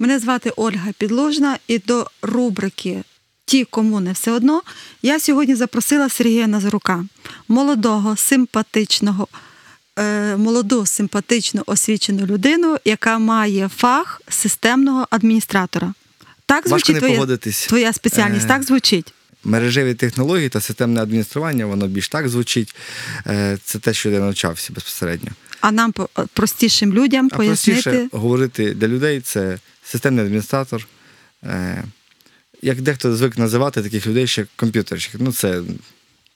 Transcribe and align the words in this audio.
Мене 0.00 0.18
звати 0.18 0.52
Ольга 0.56 0.92
Підложна, 0.98 1.58
і 1.68 1.78
до 1.78 2.06
рубрики 2.22 3.02
Ті, 3.44 3.64
кому 3.64 4.00
не 4.00 4.12
все 4.12 4.32
одно 4.32 4.62
я 5.02 5.20
сьогодні 5.20 5.54
запросила 5.54 6.08
Сергія 6.08 6.46
Назарука, 6.46 7.04
молодого, 7.48 8.16
симпатичного, 8.16 9.28
е, 9.98 10.36
молоду, 10.36 10.86
симпатичну, 10.86 11.62
освічену 11.66 12.26
людину, 12.26 12.76
яка 12.84 13.18
має 13.18 13.68
фах 13.76 14.22
системного 14.28 15.06
адміністратора. 15.10 15.94
Так 16.46 16.66
Важко 16.66 16.68
звучить 16.92 17.02
не 17.02 17.16
твоя, 17.16 17.38
твоя 17.68 17.92
спеціальність, 17.92 18.44
Е, 18.44 18.48
так 18.48 18.62
звучить. 18.62 19.14
Мережеві 19.44 19.94
технології 19.94 20.48
та 20.48 20.60
системне 20.60 21.02
адміністрування, 21.02 21.66
воно 21.66 21.86
більш 21.86 22.08
так 22.08 22.28
звучить. 22.28 22.74
Е, 23.26 23.58
Це 23.64 23.78
те, 23.78 23.94
що 23.94 24.10
я 24.10 24.20
навчався 24.20 24.72
безпосередньо. 24.72 25.30
А 25.60 25.72
нам 25.72 25.94
простішим 26.32 26.92
людям 26.92 27.28
А 27.32 27.36
пояснити. 27.36 27.82
простіше 27.82 28.08
говорити 28.12 28.74
для 28.74 28.88
людей 28.88 29.20
це 29.20 29.58
системний 29.92 30.24
адміністратор. 30.24 30.86
Е, 31.44 31.84
Як 32.62 32.80
дехто 32.80 33.16
звик 33.16 33.38
називати 33.38 33.82
таких 33.82 34.06
людей 34.06 34.26
ще 34.26 34.46
комп'ютерщик. 34.56 35.14
Ну, 35.18 35.32
це 35.32 35.62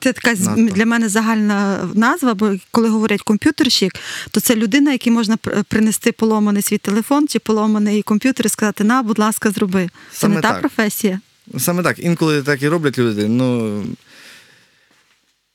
Це 0.00 0.12
така 0.12 0.34
Надто. 0.34 0.74
для 0.74 0.86
мене 0.86 1.08
загальна 1.08 1.88
назва, 1.94 2.34
бо 2.34 2.56
коли 2.70 2.88
говорять 2.88 3.22
комп'ютерщик, 3.22 3.92
то 4.30 4.40
це 4.40 4.56
людина, 4.56 4.92
якій 4.92 5.10
можна 5.10 5.36
принести 5.68 6.12
поломаний 6.12 6.62
свій 6.62 6.78
телефон 6.78 7.28
чи 7.28 7.38
поломаний 7.38 8.02
комп'ютер 8.02 8.46
і 8.46 8.48
сказати: 8.48 8.84
на, 8.84 9.02
будь 9.02 9.18
ласка, 9.18 9.50
зроби. 9.50 9.88
Це 10.12 10.18
Саме 10.18 10.34
не 10.34 10.40
та 10.40 10.52
професія. 10.54 11.20
саме 11.58 11.82
так. 11.82 11.98
Інколи 11.98 12.42
так 12.42 12.62
і 12.62 12.68
роблять 12.68 12.98
люди. 12.98 13.28
Ну, 13.28 13.84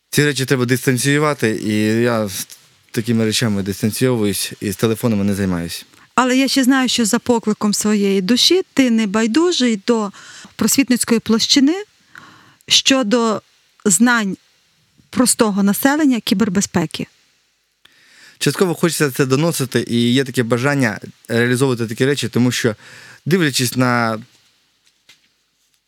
ці 0.10 0.26
речі 0.26 0.46
треба 0.46 0.66
дистанціювати, 0.66 1.60
і 1.64 1.74
я 2.02 2.28
з 2.28 2.48
такими 2.92 3.26
речами 3.26 3.64
дистанційовуюсь 3.64 4.54
і 4.62 4.72
з 4.72 4.76
телефонами 4.76 5.24
не 5.24 5.36
займаюся. 5.36 5.86
Але 6.22 6.38
я 6.38 6.48
ще 6.48 6.64
знаю, 6.64 6.90
що 6.90 7.06
за 7.06 7.20
покликом 7.20 7.74
своєї 7.74 8.22
душі 8.22 8.62
ти 8.74 8.92
не 8.92 9.08
байдужий 9.08 9.82
до 9.88 10.12
просвітницької 10.56 11.20
площини 11.20 11.84
щодо 12.68 13.42
знань 13.86 14.38
простого 15.10 15.64
населення 15.64 16.20
кібербезпеки. 16.20 17.08
Частково 18.40 18.76
хочеться 18.76 19.12
це 19.12 19.26
доносити, 19.26 19.86
і 19.88 20.14
є 20.14 20.24
таке 20.24 20.44
бажання 20.44 21.00
реалізовувати 21.28 21.88
такі 21.88 22.06
речі, 22.06 22.30
тому 22.30 22.52
що, 22.52 22.76
дивлячись 23.26 23.76
на 23.76 24.24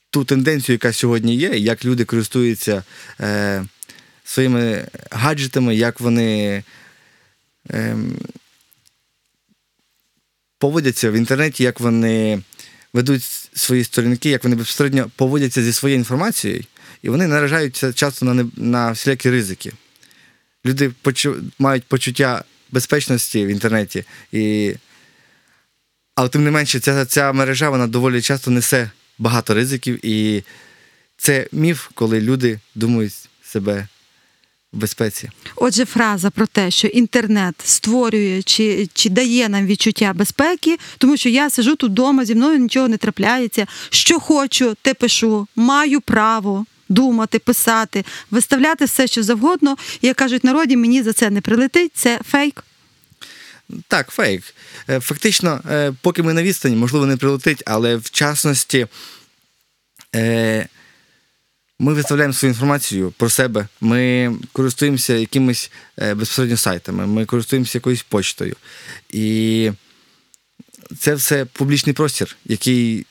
ту 0.09 0.25
тенденцію, 0.25 0.73
яка 0.73 0.93
сьогодні 0.93 1.35
є, 1.35 1.49
як 1.49 1.85
люди 1.85 2.05
користуються 2.05 2.83
е, 3.19 3.65
своїми 4.23 4.87
гаджетами, 5.11 5.75
як 5.75 5.99
вони 5.99 6.63
е, 7.71 7.97
поводяться 10.61 11.11
в 11.11 11.13
інтернеті, 11.13 11.63
як 11.63 11.79
вони 11.79 12.41
ведуть 12.93 13.23
свої 13.53 13.83
сторінки, 13.83 14.29
як 14.29 14.43
вони 14.43 14.55
безпосередньо 14.55 15.11
поводяться 15.15 15.63
зі 15.63 15.73
своєю 15.73 15.99
інформацією, 15.99 16.63
і 17.01 17.09
вони 17.09 17.27
наражаються 17.27 17.93
часто 17.93 18.25
на, 18.25 18.49
на 18.55 18.91
всілякі 18.91 19.29
ризики 19.29 19.71
люди 20.65 20.91
почу... 21.01 21.35
мають 21.59 21.83
почуття 21.83 22.43
безпечності 22.71 23.45
в 23.45 23.47
інтернеті. 23.47 24.03
І... 24.31 24.73
Але 26.15 26.29
тим 26.29 26.43
не 26.43 26.51
менше, 26.51 26.79
ця, 26.79 27.05
ця 27.05 27.33
мережа 27.33 27.69
вона 27.69 27.87
доволі 27.87 28.21
часто 28.21 28.51
несе 28.51 28.91
багато 29.17 29.53
ризиків, 29.53 30.05
і 30.05 30.43
це 31.17 31.47
міф, 31.51 31.87
коли 31.93 32.21
люди 32.21 32.59
думають 32.75 33.13
себе 33.43 33.87
в 34.73 34.77
безпеці. 34.77 35.29
Отже, 35.55 35.85
фраза 35.85 36.29
про 36.29 36.47
те, 36.47 36.71
що 36.71 36.87
інтернет 36.87 37.55
створює 37.63 38.41
чи, 38.43 38.89
чи 38.93 39.09
дає 39.09 39.49
нам 39.49 39.65
відчуття 39.65 40.13
безпеки, 40.15 40.77
тому 40.97 41.17
що 41.17 41.29
я 41.29 41.49
сижу 41.49 41.75
тут 41.75 41.91
вдома, 41.91 42.25
зі 42.25 42.35
мною 42.35 42.59
нічого 42.59 42.87
не 42.87 42.97
трапляється. 42.97 43.67
Що 43.89 44.19
хочу, 44.19 44.75
те 44.81 44.93
пишу, 44.93 45.47
маю 45.55 46.01
право. 46.01 46.65
Думати, 46.89 47.39
писати, 47.39 48.05
виставляти 48.31 48.85
все, 48.85 49.07
що 49.07 49.23
завгодно. 49.23 49.77
Як 50.01 50.17
кажуть 50.17 50.43
народі, 50.43 50.77
мені 50.77 51.03
за 51.03 51.13
це 51.13 51.29
не 51.29 51.41
прилетить. 51.41 51.91
Це 51.95 52.19
фейк. 52.31 52.63
Так, 53.87 54.09
фейк. 54.09 54.43
Е, 54.89 54.99
Фактично, 54.99 55.61
е, 55.69 55.93
поки 56.01 56.23
ми 56.23 56.33
на 56.33 56.43
відстані, 56.43 56.75
можливо, 56.75 57.05
не 57.05 57.17
прилетить, 57.17 57.63
але 57.65 57.95
в 57.95 58.09
частності 58.09 58.87
е, 60.15 60.67
ми 61.81 61.93
виставляємо 61.93 62.33
свою 62.33 62.53
інформацію 62.53 63.13
про 63.17 63.29
себе, 63.29 63.67
ми 63.81 64.31
користуємося 64.51 65.13
якимись 65.13 65.71
е, 65.99 66.13
безпосередньо 66.13 66.57
сайтами, 66.57 67.07
ми 67.07 67.25
користуємося 67.25 67.77
якоюсь 67.77 68.03
почтою. 68.03 68.55
І 69.09 69.71
це 70.99 71.15
все 71.15 71.45
публічний 71.45 71.93
простір, 71.93 72.35
який 72.45 73.05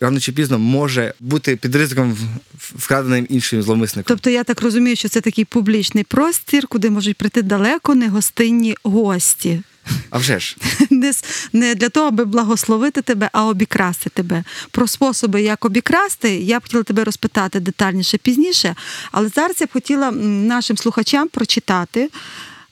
рано 0.00 0.20
чи 0.20 0.32
пізно 0.32 0.58
може 0.58 1.14
бути 1.20 1.56
під 1.56 1.74
ризиком 1.74 2.18
вкраденим 2.58 3.26
іншим 3.30 3.62
зловмисником. 3.62 4.08
Тобто 4.08 4.30
я 4.30 4.44
так 4.44 4.62
розумію, 4.62 4.96
що 4.96 5.08
це 5.08 5.20
такий 5.20 5.44
публічний 5.44 6.04
простір, 6.04 6.66
куди 6.66 6.90
можуть 6.90 7.16
прийти 7.16 7.42
далеко 7.42 7.94
негостинні 7.94 8.76
гості. 8.82 9.62
А 10.10 10.18
вже 10.18 10.40
ж. 10.40 10.56
не, 10.90 11.12
не 11.52 11.74
для 11.74 11.88
того, 11.88 12.06
аби 12.06 12.24
благословити 12.24 13.02
тебе, 13.02 13.30
а 13.32 13.46
обікрасти 13.46 14.10
тебе. 14.10 14.44
Про 14.70 14.86
способи, 14.86 15.42
як 15.42 15.64
обікрасти, 15.64 16.36
я 16.36 16.58
б 16.58 16.62
хотіла 16.62 16.82
тебе 16.82 17.04
розпитати 17.04 17.60
детальніше 17.60 18.18
пізніше. 18.18 18.74
Але 19.12 19.28
зараз 19.28 19.56
я 19.60 19.66
б 19.66 19.72
хотіла 19.72 20.10
нашим 20.10 20.76
слухачам 20.76 21.28
прочитати 21.28 22.08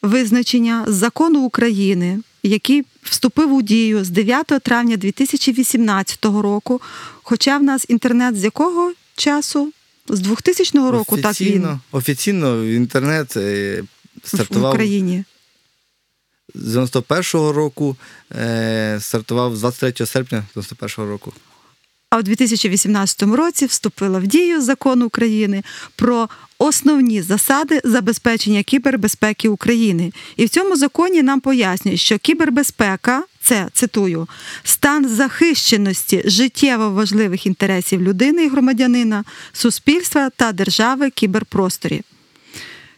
визначення 0.02 0.84
закону 0.86 1.40
України, 1.40 2.20
який 2.42 2.84
вступив 3.02 3.54
у 3.54 3.62
дію 3.62 4.04
з 4.04 4.08
9 4.10 4.46
травня 4.46 4.96
2018 4.96 6.24
року. 6.24 6.80
Хоча 7.22 7.58
в 7.58 7.62
нас 7.62 7.84
інтернет 7.88 8.36
з 8.36 8.44
якого 8.44 8.92
часу? 9.16 9.72
З 10.08 10.20
2000 10.20 10.78
року 10.78 11.16
так 11.16 11.40
він 11.40 11.48
офіційно, 11.48 11.80
офіційно 11.92 12.64
інтернет 12.64 13.36
е, 13.36 13.82
в 14.50 14.68
Україні. 14.68 15.24
З 16.54 16.76
91-го 16.76 17.53
року, 17.53 17.97
е, 18.32 18.98
стартував 19.00 19.56
з 19.56 19.60
23 19.60 20.06
серпня 20.06 20.44
91-го 20.54 21.06
року. 21.06 21.32
А 22.10 22.19
у 22.19 22.22
2018 22.22 23.22
році 23.22 23.66
вступила 23.66 24.19
в 24.19 24.26
дію 24.26 24.62
закон 24.62 25.03
України 25.03 25.62
про 25.97 26.28
основні 26.58 27.22
засади 27.22 27.81
забезпечення 27.84 28.62
кібербезпеки 28.62 29.48
України. 29.48 30.12
І 30.37 30.44
в 30.44 30.48
цьому 30.48 30.76
законі 30.76 31.22
нам 31.22 31.41
пояснюють, 31.41 32.00
що 32.00 32.19
кібербезпека 32.19 33.22
це 33.41 33.69
цитую 33.72 34.28
стан 34.64 35.08
захищеності 35.08 36.22
життєво 36.25 36.91
важливих 36.91 37.47
інтересів 37.47 38.03
людини 38.03 38.44
і 38.44 38.48
громадянина, 38.48 39.25
суспільства 39.53 40.31
та 40.37 40.53
держави 40.53 41.10
кіберпросторі. 41.10 42.03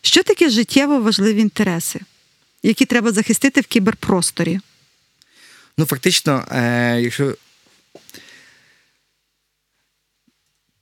Що 0.02 0.22
таке 0.22 0.50
життєво 0.50 1.00
важливі 1.00 1.40
інтереси, 1.40 2.00
які 2.62 2.84
треба 2.84 3.12
захистити 3.12 3.60
в 3.60 3.66
кіберпросторі? 3.66 4.60
Ну, 5.78 5.86
фактично, 5.86 6.44
е, 6.52 7.00
якщо 7.00 7.34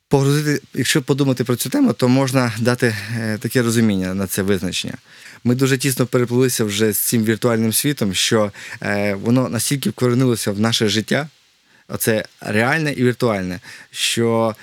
погрузити, 0.08 0.62
якщо 0.74 1.02
подумати 1.02 1.44
про 1.44 1.56
цю 1.56 1.70
тему, 1.70 1.92
то 1.92 2.08
можна 2.08 2.52
дати 2.58 2.96
е, 3.16 3.38
таке 3.38 3.62
розуміння 3.62 4.14
на 4.14 4.26
це 4.26 4.42
визначення. 4.42 4.94
Ми 5.44 5.54
дуже 5.54 5.78
тісно 5.78 6.06
переплилися 6.06 6.64
вже 6.64 6.92
з 6.92 6.98
цим 6.98 7.24
віртуальним 7.24 7.72
світом, 7.72 8.14
що 8.14 8.52
е, 8.82 9.14
воно 9.14 9.48
настільки 9.48 9.90
вкоренилося 9.90 10.52
в 10.52 10.60
наше 10.60 10.88
життя, 10.88 11.28
оце 11.88 12.24
реальне 12.40 12.92
і 12.92 13.04
віртуальне, 13.04 13.60
що 13.90 14.56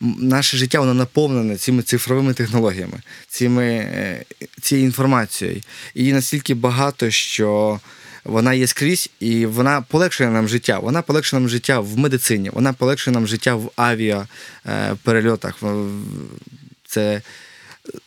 наше 0.00 0.56
життя 0.56 0.80
воно 0.80 0.94
наповнене 0.94 1.56
цими 1.56 1.82
цифровими 1.82 2.34
технологіями, 2.34 3.00
цими, 3.28 3.64
е, 3.66 4.24
цією 4.60 4.86
інформацією. 4.86 5.60
Її 5.94 6.12
настільки 6.12 6.54
багато, 6.54 7.10
що 7.10 7.80
вона 8.24 8.54
є 8.54 8.66
скрізь, 8.66 9.10
і 9.20 9.46
вона 9.46 9.80
полегшує 9.80 10.30
нам 10.30 10.48
життя. 10.48 10.78
Вона 10.78 11.02
полегшує 11.02 11.40
нам 11.40 11.48
життя 11.48 11.80
в 11.80 11.98
медицині, 11.98 12.50
вона 12.50 12.72
полегшує 12.72 13.14
нам 13.14 13.26
життя 13.26 13.54
в 13.54 13.70
авіаперельотах. 13.76 15.62
Це 16.86 17.22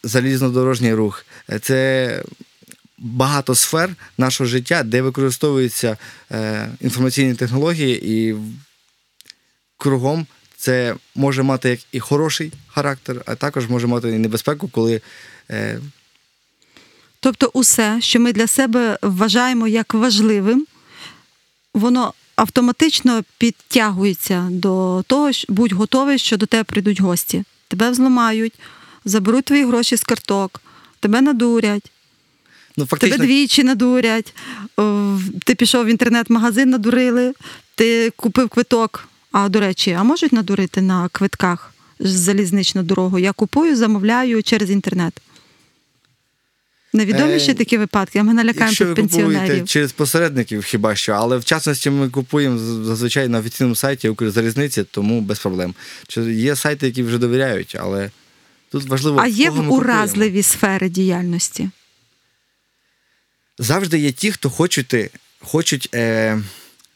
залізнодорожній 0.03 0.93
рух, 0.93 1.25
це 1.61 2.23
багато 2.97 3.55
сфер 3.55 3.95
нашого 4.17 4.47
життя, 4.47 4.83
де 4.83 5.01
використовуються 5.01 5.97
е, 6.31 6.69
інформаційні 6.81 7.33
технології, 7.33 8.19
і 8.19 8.35
кругом 9.77 10.27
це 10.63 10.95
може 11.15 11.43
мати 11.43 11.69
як 11.69 11.79
і 11.91 11.99
хороший 11.99 12.51
характер, 12.67 13.21
а 13.25 13.35
також 13.35 13.69
може 13.69 13.87
мати 13.87 14.09
і 14.09 14.17
небезпеку, 14.17 14.67
коли 14.67 15.01
е, 15.51 15.79
Тобто, 17.19 17.49
усе, 17.53 17.97
що 18.01 18.19
ми 18.19 18.33
для 18.33 18.47
себе 18.47 18.97
вважаємо 19.01 19.67
як 19.67 19.93
важливим, 19.93 20.65
воно 21.73 22.13
автоматично 22.35 23.23
підтягується 23.37 24.47
до 24.51 25.03
того, 25.07 25.31
що 25.31 25.53
будь 25.53 25.71
готовий, 25.71 26.17
що 26.17 26.37
до 26.37 26.45
тебе 26.45 26.63
прийдуть 26.63 27.01
гості. 27.01 27.43
Тебе 27.67 27.89
взламають, 27.89 28.53
заберуть 29.05 29.45
твої 29.45 29.65
гроші 29.65 29.95
з 29.95 30.03
карток, 30.03 30.61
тебе 30.99 31.21
надурять. 31.21 31.91
Ну, 32.77 32.85
фактично, 32.85 33.17
Тебе 33.17 33.27
двічі 33.27 33.63
надурять. 33.63 34.35
Ти 35.45 35.55
пішов 35.55 35.85
в 35.85 35.89
інтернет-магазин, 35.89 36.69
надурили, 36.69 37.33
ти 37.75 38.09
купив 38.15 38.49
квиток. 38.49 39.07
А 39.33 39.49
до 39.49 39.59
речі, 39.59 39.91
а 39.91 40.03
можуть 40.03 40.33
надурити 40.33 40.81
на 40.81 41.09
квитках 41.09 41.73
з 41.99 42.09
залізничну 42.09 42.83
дорогу? 42.83 43.19
Я 43.19 43.31
купую, 43.31 43.75
замовляю 43.75 44.43
через 44.43 44.69
інтернет. 44.71 45.21
Невідомі 46.93 47.33
Е, 47.33 47.39
ще 47.39 47.53
такі 47.53 47.77
випадки, 47.77 48.19
а 48.19 48.23
ми 48.23 48.33
налякаємо 48.33 48.69
Якщо 48.69 48.85
ви 48.85 48.95
купуєте 48.95 49.61
через 49.61 49.91
посередників, 49.91 50.63
хіба 50.63 50.95
що, 50.95 51.11
але 51.11 51.37
в 51.37 51.45
частності 51.45 51.89
ми 51.89 52.09
купуємо 52.09 52.57
зазвичай 52.57 53.27
на 53.27 53.39
офіційному 53.39 53.75
сайті 53.75 54.09
Укрзалізниці, 54.09 54.83
тому 54.83 55.21
без 55.21 55.39
проблем. 55.39 55.75
Є 56.27 56.55
сайти, 56.55 56.85
які 56.85 57.03
вже 57.03 57.17
довіряють, 57.17 57.77
але 57.79 58.11
тут 58.71 58.83
важливо. 58.83 59.19
А 59.19 59.27
є 59.27 59.49
в 59.49 59.73
уразливі 59.73 60.43
сфери 60.43 60.89
діяльності. 60.89 61.69
Завжди 63.57 63.99
є 63.99 64.11
ті, 64.11 64.31
хто 64.31 64.49
хочуть, 64.49 64.95
хочуть 65.39 65.89
е, 65.93 66.41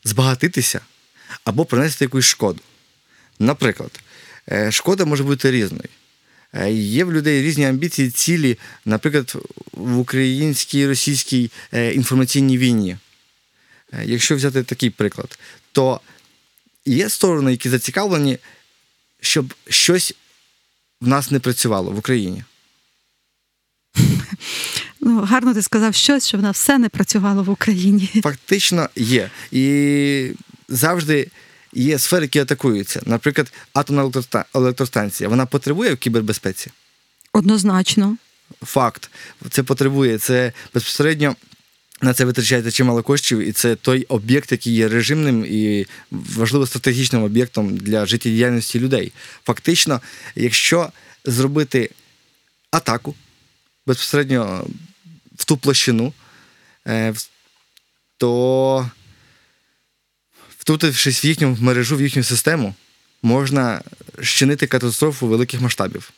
збагатитися 0.04 0.82
або 1.44 1.66
принести 1.66 2.06
якусь 2.06 2.26
шкоду. 2.26 2.60
Наприклад, 3.40 4.00
е, 4.52 4.72
шкода 4.72 5.06
може 5.06 5.24
бути 5.24 5.52
різною. 5.52 5.90
Е, 6.54 6.72
Є 6.72 7.04
в 7.04 7.14
людей 7.14 7.42
різні 7.42 7.66
амбіції, 7.66 8.10
цілі, 8.10 8.58
наприклад, 8.86 9.36
в 9.72 9.98
українській 9.98 10.88
російській 10.88 11.52
е, 11.74 11.94
інформаційній 11.94 12.58
війні. 12.58 12.98
Якщо 14.04 14.36
взяти 14.36 14.64
такий 14.64 14.90
приклад, 14.90 15.40
то 15.72 16.02
є 16.86 17.10
сторони, 17.10 17.52
які 17.52 17.70
зацікавлені, 17.70 18.38
щоб 19.22 19.54
щось 19.70 20.14
в 21.02 21.08
нас 21.08 21.32
не 21.32 21.40
працювало 21.40 21.92
в 21.92 21.98
Україні. 21.98 22.44
Ну, 25.02 25.22
гарно 25.22 25.54
ти 25.54 25.62
сказав 25.62 25.96
щось, 25.96 26.28
що 26.28 26.38
в 26.38 26.42
нас 26.42 26.58
все 26.58 26.78
не 26.78 26.90
працювало 26.90 27.44
в 27.44 27.50
Україні. 27.50 28.10
Фактично 28.24 28.90
є. 28.96 29.30
І 29.52 30.32
завжди 30.70 31.28
є 31.74 32.00
сфери, 32.00 32.24
які 32.24 32.40
атакуються. 32.40 33.02
Наприклад, 33.06 33.52
атомна 33.74 34.12
електростанція. 34.56 35.30
Вона 35.30 35.46
потребує 35.46 35.94
в 35.94 35.98
кібербезпеці. 35.98 36.72
Однозначно. 37.34 38.18
Факт. 38.64 39.10
Це 39.50 39.64
потребує. 39.64 40.18
Це 40.18 40.54
безпосередньо. 40.74 41.36
На 42.02 42.14
це 42.14 42.26
витрачається 42.26 42.72
чимало 42.72 43.04
коштів, 43.04 43.40
і 43.40 43.52
це 43.52 43.76
той 43.76 44.04
об'єкт, 44.04 44.52
який 44.52 44.74
є 44.74 44.88
режимним 44.88 45.46
і 45.46 45.86
важливо 46.12 46.68
стратегічним 46.68 47.24
об'єктом 47.24 47.78
для 47.78 48.06
життєдіяльності 48.06 48.80
людей. 48.80 49.12
Фактично, 49.46 50.02
якщо 50.36 50.90
зробити 51.26 51.90
атаку 52.72 53.16
безпосередньо 53.88 54.68
в 55.36 55.46
ту 55.46 55.58
площину, 55.58 56.14
е, 56.88 57.14
то 58.18 58.92
втрутившись 60.68 61.24
в 61.24 61.26
їхню 61.26 61.58
мережу, 61.62 61.98
в 61.98 62.02
їхню 62.02 62.24
систему, 62.24 62.76
можна 63.24 63.82
щинити 64.22 64.68
катастрофу 64.68 65.28
великих 65.28 65.62
масштабів. 65.62 66.12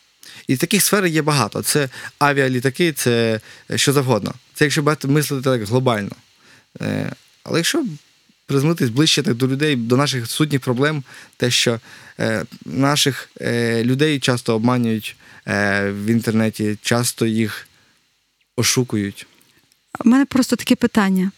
І 0.48 0.58
таких 0.58 0.84
сфер 0.84 1.06
є 1.06 1.22
багато. 1.22 1.62
Це 1.62 1.90
авіалітаки, 2.20 2.94
це 2.94 3.40
що 3.76 3.94
завгодно. 3.94 4.34
Це 4.54 4.66
якщо 4.66 4.82
багато 4.82 5.08
мислити 5.08 5.44
так 5.44 5.64
глобально. 5.64 6.12
Е, 6.82 7.12
Але 7.44 7.60
якщо 7.60 7.86
призмитись 8.46 8.90
ближче 8.90 9.24
так 9.24 9.36
до 9.36 9.48
людей, 9.48 9.76
до 9.76 9.98
наших 9.98 10.32
сутніх 10.32 10.62
проблем, 10.62 11.04
те, 11.38 11.52
що 11.52 11.80
е, 12.20 12.46
наших 12.66 13.30
е, 13.42 13.84
людей 13.84 14.20
часто 14.20 14.56
обманюють 14.56 15.16
е, 15.48 15.92
в 15.92 16.06
інтернеті, 16.06 16.78
часто 16.82 17.26
їх 17.26 17.68
ошукують. 18.56 19.28
У 20.06 20.10
мене 20.10 20.26
просто 20.26 20.56
таке 20.56 20.76
питання: 20.76 21.32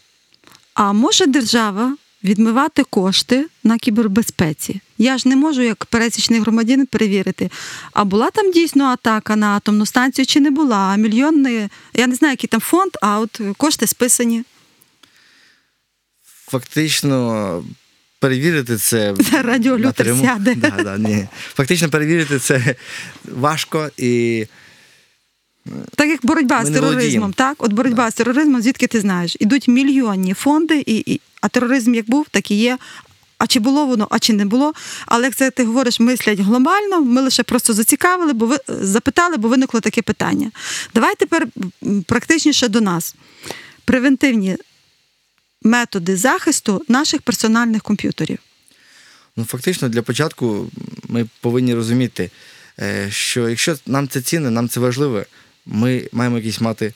а 0.73 0.93
може 0.93 1.27
держава 1.27 1.97
відмивати 2.23 2.83
кошти 2.83 3.45
на 3.63 3.77
кібербезпеці? 3.77 4.81
Я 4.97 5.17
ж 5.17 5.29
не 5.29 5.35
можу, 5.35 5.61
як 5.61 5.85
пересічний 5.85 6.39
громадянин, 6.39 6.85
перевірити, 6.85 7.49
а 7.93 8.03
була 8.03 8.29
там 8.29 8.51
дійсно 8.51 8.85
атака 8.85 9.35
на 9.35 9.47
атомну 9.47 9.85
станцію 9.85 10.25
чи 10.25 10.39
не 10.39 10.51
була? 10.51 10.77
А 10.77 10.95
мільйонний, 10.95 11.69
я 11.93 12.07
не 12.07 12.15
знаю, 12.15 12.31
який 12.31 12.47
там 12.47 12.59
фонд, 12.59 12.91
а 13.01 13.19
от 13.19 13.41
кошти 13.57 13.87
списані. 13.87 14.43
Фактично 16.47 17.63
перевірити 18.19 18.77
це. 18.77 19.15
Радіолютер 19.43 20.07
сяде. 20.21 20.55
Да, 20.55 20.69
да, 20.69 20.97
ні. 20.97 21.27
Фактично 21.53 21.89
перевірити 21.89 22.39
це 22.39 22.75
важко 23.25 23.89
і 23.97 24.45
Так 25.95 26.09
як 26.09 26.19
боротьба 26.25 26.59
Ми 26.59 26.65
з 26.65 26.69
тероризмом, 26.69 27.33
так? 27.33 27.63
От 27.63 27.73
боротьба 27.73 28.11
з 28.11 28.13
тероризмом, 28.13 28.61
звідки 28.61 28.87
ти 28.87 28.99
знаєш? 28.99 29.37
Ідуть 29.39 29.67
мільйонні 29.67 30.33
фонди, 30.33 30.83
і, 30.85 31.03
і, 31.13 31.21
а 31.41 31.47
тероризм 31.47 31.95
як 31.95 32.09
був, 32.09 32.25
так 32.31 32.51
і 32.51 32.55
є. 32.55 32.77
А 33.37 33.47
чи 33.47 33.59
було 33.59 33.85
воно, 33.85 34.07
а 34.09 34.19
чи 34.19 34.33
не 34.33 34.45
було. 34.45 34.73
Але 35.05 35.23
як 35.23 35.35
це 35.35 35.51
ти 35.51 35.63
говориш, 35.63 35.99
мислять 35.99 36.39
глобально, 36.39 37.01
ми 37.01 37.21
лише 37.21 37.43
просто 37.43 37.73
зацікавили, 37.73 38.33
бо 38.33 38.45
ви 38.45 38.57
запитали, 38.67 39.37
бо 39.37 39.47
виникло 39.47 39.79
таке 39.79 40.01
питання. 40.01 40.51
Давай 40.93 41.15
тепер 41.15 41.47
практичніше 42.05 42.67
до 42.67 42.81
нас. 42.81 43.15
Превентивні 43.85 44.57
методи 45.63 46.17
захисту 46.17 46.81
наших 46.87 47.21
персональних 47.21 47.81
комп'ютерів. 47.81 48.37
Ну, 49.37 49.45
фактично, 49.45 49.89
для 49.89 50.01
початку 50.01 50.71
ми 51.07 51.25
повинні 51.41 51.75
розуміти, 51.75 52.31
е, 52.79 53.07
що 53.11 53.49
якщо 53.49 53.75
нам 53.85 54.07
це 54.07 54.21
цінне, 54.21 54.49
нам 54.49 54.69
це 54.69 54.79
важливо, 54.79 55.23
ми 55.65 56.09
маємо 56.11 56.37
якийсь 56.37 56.61
мати 56.61 56.93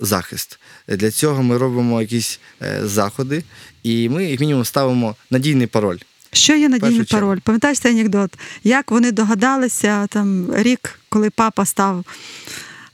захист. 0.00 0.58
Для 0.88 1.10
цього 1.10 1.42
ми 1.42 1.58
робимо 1.58 2.00
якісь 2.00 2.40
е, 2.62 2.80
заходи, 2.84 3.42
і 3.82 4.08
ми, 4.08 4.24
як 4.24 4.40
мінімум, 4.40 4.64
ставимо 4.64 5.16
надійний 5.30 5.66
пароль. 5.66 5.98
Що 6.32 6.54
є 6.54 6.68
надійний 6.68 7.04
пароль? 7.04 7.38
Пам'ятаєш 7.38 7.78
цей 7.78 7.92
анекдот? 7.92 8.38
Як 8.64 8.90
вони 8.90 9.12
догадалися 9.12 10.06
там 10.06 10.54
рік, 10.54 11.00
коли 11.08 11.30
папа 11.30 11.64
став. 11.64 12.04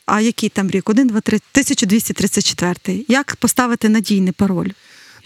А 0.06 0.20
який 0.20 0.49
там 0.49 0.70
рік? 0.70 0.90
1, 0.90 1.08
2, 1.08 1.20
3, 1.20 1.37
1234. 1.37 3.05
Як 3.08 3.37
поставити 3.37 3.88
надійний 3.88 4.32
пароль? 4.32 4.69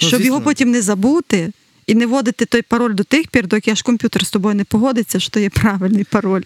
Ну, 0.03 0.09
Щоб 0.09 0.21
його 0.21 0.41
потім 0.41 0.71
не 0.71 0.83
забути 0.83 1.53
і 1.87 1.95
не 1.95 2.07
вводити 2.07 2.45
той 2.45 2.63
пароль 2.63 2.95
до 2.95 3.05
тих 3.05 3.29
пір, 3.29 3.47
доки 3.47 3.71
аж 3.71 3.83
комп'ютер 3.83 4.27
з 4.27 4.31
тобою 4.31 4.55
не 4.55 4.65
погодиться, 4.65 5.21
що 5.21 5.41
є 5.41 5.51
правильний 5.51 6.05
пароль. 6.05 6.43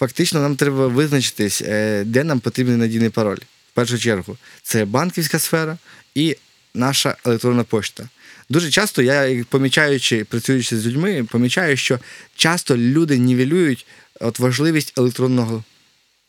Фактично, 0.00 0.40
нам 0.40 0.56
треба 0.56 0.86
визначитись, 0.86 1.62
е, 1.62 2.04
де 2.04 2.24
нам 2.24 2.40
потрібен 2.40 2.78
надійний 2.78 3.10
пароль. 3.10 3.38
В 3.72 3.74
першу 3.74 3.98
чергу, 3.98 4.36
це 4.62 4.84
банківська 4.84 5.38
сфера 5.38 5.78
і 6.14 6.36
наша 6.74 7.16
електронна 7.24 7.64
пошта. 7.64 8.08
Дуже 8.48 8.70
часто 8.70 9.02
я, 9.02 9.44
помічаючи, 9.48 10.24
працюючи 10.24 10.78
з 10.78 10.86
людьми, 10.86 11.24
помічаю, 11.30 11.76
що 11.76 11.98
часто 12.36 12.76
люди 12.76 13.18
нівелюють 13.18 13.86
от 14.20 14.38
важливість 14.38 14.98
електронного 14.98 15.64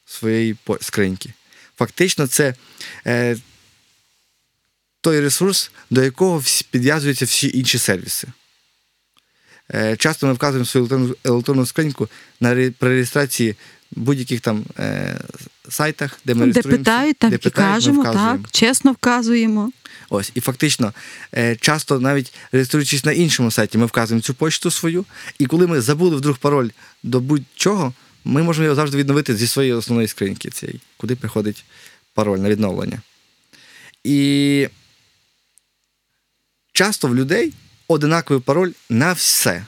своєї 0.05 0.55
скриньки. 0.81 1.33
Фактично, 1.77 2.27
це 2.27 2.55
е, 3.07 3.37
той 5.01 5.19
ресурс, 5.19 5.71
до 5.89 6.03
якого 6.03 6.43
підв'язуються 6.71 7.25
всі 7.25 7.51
інші 7.53 7.77
сервіси. 7.77 8.27
Е, 9.73 9.97
Часто 9.97 10.27
ми 10.27 10.33
вказуємо 10.33 10.65
свою 10.65 11.15
електронну, 11.23 11.65
скриньку 11.65 12.09
на 12.39 12.55
ре- 12.55 12.71
при 12.79 12.89
реєстрації 12.89 13.55
будь-яких 13.91 14.41
там 14.41 14.65
е, 14.79 15.19
сайтах, 15.69 16.19
де 16.25 16.33
ми 16.33 16.39
Де 16.39 16.45
реєструємося, 16.45 16.77
питають, 16.91 17.17
так 17.17 17.31
де 17.31 17.37
питають, 17.37 17.85
кажемо, 17.85 18.03
так, 18.03 18.51
чесно 18.51 18.91
вказуємо. 18.91 19.71
Ось, 20.09 20.31
і 20.35 20.41
фактично, 20.41 20.93
е, 21.35 21.55
часто 21.55 21.99
навіть 21.99 22.33
реєструючись 22.51 23.05
на 23.05 23.11
іншому 23.11 23.51
сайті, 23.51 23.77
ми 23.77 23.85
вказуємо 23.85 24.21
цю 24.21 24.33
почту 24.33 24.71
свою, 24.71 25.05
і 25.39 25.45
коли 25.45 25.67
ми 25.67 25.81
забули 25.81 26.15
вдруг 26.15 26.37
пароль 26.37 26.69
до 27.03 27.19
будь-чого, 27.19 27.93
ми 28.25 28.43
можемо 28.43 28.63
його 28.63 28.75
завжди 28.75 28.97
відновити 28.97 29.35
зі 29.35 29.47
своєї 29.47 29.73
основної 29.73 30.07
скриньки, 30.07 30.49
цієї, 30.49 30.79
куди 30.97 31.15
приходить 31.15 31.63
пароль 32.13 32.39
на 32.39 32.49
відновлення. 32.49 33.01
І 34.03 34.67
часто 36.71 37.07
в 37.07 37.15
людей 37.15 37.53
одинаковий 37.91 38.41
пароль 38.41 38.71
на 38.89 39.13
все. 39.13 39.65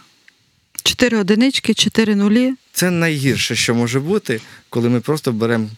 Чотири 0.83 1.17
одинички, 1.17 1.73
чотири 1.73 2.15
нулі. 2.15 2.53
Це 2.71 2.91
найгірше, 2.91 3.55
що 3.55 3.75
може 3.75 3.99
бути, 3.99 4.41
коли 4.69 4.89
ми 4.89 4.99
просто 4.99 5.31
беремо 5.31 5.69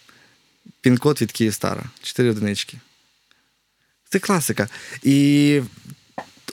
пін-код 0.81 1.21
від 1.21 1.31
Київстара. 1.31 1.83
Чотири 2.01 2.29
одинички. 2.29 2.77
Це 4.09 4.19
класика. 4.19 4.67
І 5.03 5.61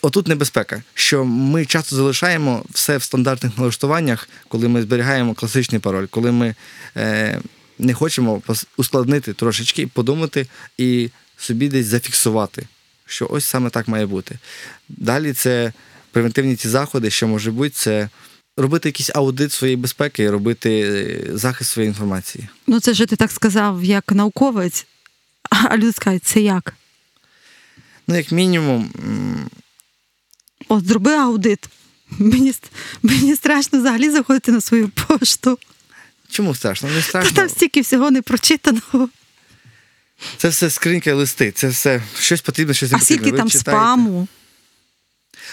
отут 0.03 0.29
небезпека, 0.29 0.83
що 0.95 1.25
ми 1.25 1.67
часто 1.67 1.97
залишаємо 1.97 2.65
все 2.71 2.97
в 2.97 3.03
стандартних 3.03 3.59
налаштуваннях, 3.59 4.29
коли 4.49 4.69
ми 4.69 4.83
зберігаємо 4.83 5.35
класичний 5.35 5.81
пароль, 5.81 6.07
коли 6.07 6.33
ми 6.33 6.55
е, 6.97 7.41
не 7.79 7.95
хочемо 7.95 8.43
ускладнити 8.77 9.33
трошечки, 9.33 9.87
подумати 9.87 10.47
і 10.79 11.11
собі 11.37 11.69
десь 11.69 11.87
зафіксувати, 11.87 12.67
що 13.13 13.27
ось 13.31 13.45
саме 13.45 13.71
так 13.71 13.89
має 13.89 14.07
бути. 14.07 14.39
Далі 14.89 15.33
це 15.33 15.73
превентивні 16.11 16.57
ці 16.57 16.69
заходи, 16.69 17.11
що 17.11 17.29
може 17.29 17.51
бути, 17.51 17.71
це 17.71 18.09
робити 18.57 18.89
якийсь 18.89 19.11
аудит 19.15 19.53
своєї 19.53 19.77
безпеки, 19.77 20.31
робити 20.31 20.81
е, 20.81 21.37
захист 21.39 21.71
своєї 21.71 21.89
інформації. 21.89 22.49
Ну, 22.67 22.81
це 22.81 22.95
ж 22.95 23.07
ти 23.07 23.17
так 23.17 23.31
сказав, 23.33 23.85
як 23.85 24.13
науковець. 24.13 24.87
А 25.51 25.77
люди 25.77 25.93
скажуть, 25.93 26.25
це 26.25 26.41
як? 26.41 26.75
Ну, 28.09 28.17
як 28.17 28.33
мінімум, 28.33 28.91
От 30.69 30.87
зроби 30.87 31.13
аудит. 31.15 31.69
Мені, 32.19 32.55
мені 33.03 33.37
страшно 33.37 33.79
взагалі 33.79 34.11
заходити 34.11 34.53
на 34.53 34.61
свою 34.61 34.89
пошту. 34.89 35.59
чому 36.31 36.55
страшно? 36.55 36.89
Не 36.89 36.95
Та 36.97 37.03
страшно. 37.03 37.31
там 37.37 37.49
стільки 37.49 37.81
всього 37.81 38.11
не 38.11 38.23
прочитаного. 38.23 39.09
Це 40.37 40.49
все 40.49 40.71
скринька 40.71 41.11
і 41.11 41.13
листи. 41.13 41.53
Це 41.53 41.69
все 41.69 42.03
щось 42.19 42.41
потрібно, 42.41 42.75
щось 42.75 42.91
не 42.91 42.99
А 42.99 43.01
скільки 43.01 43.33
там 43.33 43.51
читаєте. 43.51 43.81
спаму? 43.81 44.29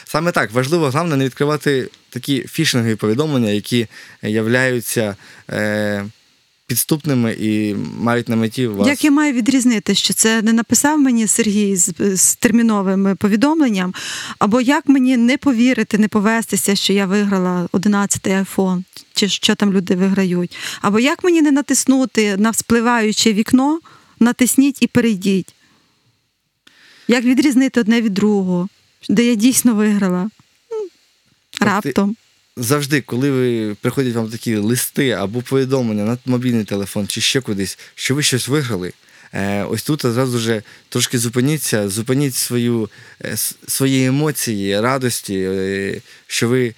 Саме 0.05 0.31
так, 0.31 0.51
важливо, 0.51 0.89
головне 0.89 1.15
не 1.15 1.25
відкривати 1.25 1.89
такі 2.09 2.45
фішингові 2.49 2.95
повідомлення, 2.95 3.49
які 3.49 3.87
являються 4.21 5.15
е, 5.49 6.05
підступними 6.69 7.35
і 7.39 7.75
мають 7.99 8.29
на 8.29 8.35
меті 8.35 8.67
вас. 8.67 8.87
Як 8.87 9.03
я 9.03 9.11
маю 9.11 9.33
відрізнити, 9.33 9.95
що 9.95 10.13
це 10.13 10.41
не 10.41 10.53
написав 10.53 10.99
мені 10.99 11.27
Сергій 11.27 11.75
з, 11.75 11.93
з 11.99 12.35
терміновим 12.35 13.17
повідомленням, 13.17 13.93
або 14.39 14.61
як 14.61 14.87
мені 14.87 15.17
не 15.17 15.37
повірити, 15.37 15.97
не 15.97 16.07
повестися, 16.07 16.75
що 16.75 16.93
я 16.93 17.05
виграла 17.05 17.67
11-й 17.73 18.33
айфон, 18.33 18.83
чи 19.13 19.29
що 19.29 19.55
там 19.55 19.73
люди 19.73 19.95
виграють, 19.95 20.57
або 20.81 20.99
як 20.99 21.23
мені 21.23 21.41
не 21.41 21.51
натиснути 21.51 22.37
на 22.37 22.49
вспливаюче 22.49 23.33
вікно, 23.33 23.79
натисніть 24.19 24.81
і 24.81 24.87
перейдіть. 24.87 25.53
Як 27.07 27.23
відрізнити 27.23 27.79
одне 27.79 28.01
від 28.01 28.13
другого, 28.13 28.69
де 29.09 29.25
я 29.25 29.35
дійсно 29.35 29.75
виграла? 29.75 30.29
Раптом. 31.61 32.15
Завжди, 32.57 33.01
коли 33.01 33.31
ви 33.31 33.75
приходять 33.81 34.13
вам 34.15 34.29
такі 34.29 34.55
листи 34.55 35.09
або 35.11 35.41
повідомлення 35.41 36.03
на 36.05 36.17
мобільний 36.25 36.63
телефон 36.63 37.07
чи 37.07 37.21
ще 37.21 37.41
кудись, 37.41 37.79
що 37.95 38.15
ви 38.15 38.23
щось 38.23 38.47
виграли. 38.47 38.93
е, 39.33 39.63
Ось 39.63 39.83
тут 39.83 40.05
одразу 40.05 40.37
вже 40.37 40.61
трошки 40.89 41.19
зупиніться, 41.19 41.89
зупиніть 41.89 42.35
свою, 42.35 42.89
е, 43.25 43.37
свої 43.67 44.05
емоції, 44.05 44.81
радості, 44.81 45.39
е, 45.39 46.01
що 46.27 46.47
ви 46.49 46.73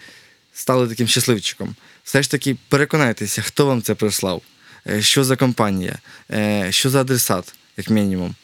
стали 0.54 0.88
таким 0.88 1.08
щасливчиком. 1.08 1.76
Все 2.04 2.24
ж 2.24 2.32
таки 2.32 2.58
переконайтеся, 2.70 3.42
хто 3.42 3.66
вам 3.66 3.82
це 3.82 3.96
прислав, 3.96 4.42
що 5.00 5.24
за 5.24 5.36
компанія, 5.36 6.00
е, 6.32 6.68
що 6.72 6.90
за 6.90 7.02
адресат, 7.02 7.54
як 7.78 7.90
мінімум. 7.90 8.36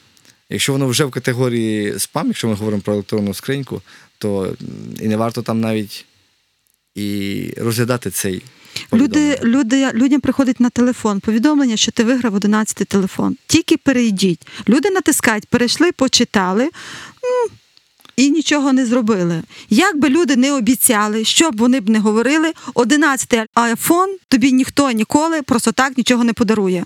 Якщо 0.49 0.73
воно 0.73 0.87
вже 0.87 1.05
в 1.05 1.11
категорії 1.11 1.99
спам, 1.99 2.27
якщо 2.27 2.47
ми 2.47 2.53
говоримо 2.53 2.81
про 2.81 2.93
електронну 2.93 3.33
скриньку, 3.33 3.81
то 4.17 4.55
і 4.99 5.07
не 5.07 5.17
варто 5.17 5.41
там 5.41 5.61
навіть 5.61 6.05
і 6.95 7.53
розглядати 7.57 8.11
цей. 8.11 8.43
Люди, 8.93 9.39
люди, 9.43 9.91
людям 9.93 10.21
приходить 10.21 10.59
на 10.59 10.69
телефон 10.69 11.19
повідомлення, 11.19 11.77
що 11.77 11.91
ти 11.91 12.03
виграв 12.03 12.35
11 12.35 12.87
телефон. 12.87 13.37
Тільки 13.47 13.77
перейдіть. 13.77 14.47
Люди 14.69 14.89
натискають, 14.89 15.47
перейшли, 15.47 15.91
почитали 15.91 16.69
і 18.17 18.29
нічого 18.29 18.73
не 18.73 18.85
зробили. 18.85 19.43
Як 19.69 19.99
би 19.99 20.09
люди 20.09 20.35
не 20.35 20.53
обіцяли, 20.53 21.25
що 21.25 21.51
б 21.51 21.57
вони 21.57 21.79
б 21.79 21.89
не 21.89 21.99
говорили, 21.99 22.53
11 22.73 23.33
айфон 23.53 24.17
тобі 24.27 24.51
ніхто 24.51 24.91
ніколи 24.91 25.41
просто 25.41 25.71
так 25.71 25.97
нічого 25.97 26.23
не 26.23 26.33
подарує. 26.33 26.85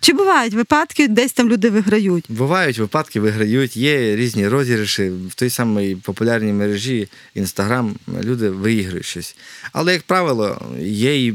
Чи 0.00 0.12
бувають 0.12 0.54
випадки, 0.54 1.08
десь 1.08 1.32
там 1.32 1.48
люди 1.48 1.70
виграють? 1.70 2.24
Бувають 2.28 2.78
випадки, 2.78 3.20
виграють, 3.20 3.76
є 3.76 4.16
різні 4.16 4.48
розіграші. 4.48 5.10
В 5.10 5.34
той 5.34 5.50
самій 5.50 5.96
популярній 5.96 6.52
мережі 6.52 7.08
Інстаграм 7.34 7.94
люди 8.22 8.50
виіграють 8.50 9.06
щось. 9.06 9.36
Але, 9.72 9.92
як 9.92 10.02
правило, 10.02 10.72
є 10.80 11.26
і 11.26 11.34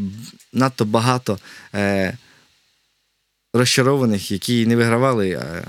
надто 0.53 0.85
багато 0.85 1.39
е, 1.75 2.17
розчарованих, 3.53 4.31
які 4.31 4.65
не 4.65 4.75
вигравали, 4.75 5.33
а, 5.33 5.67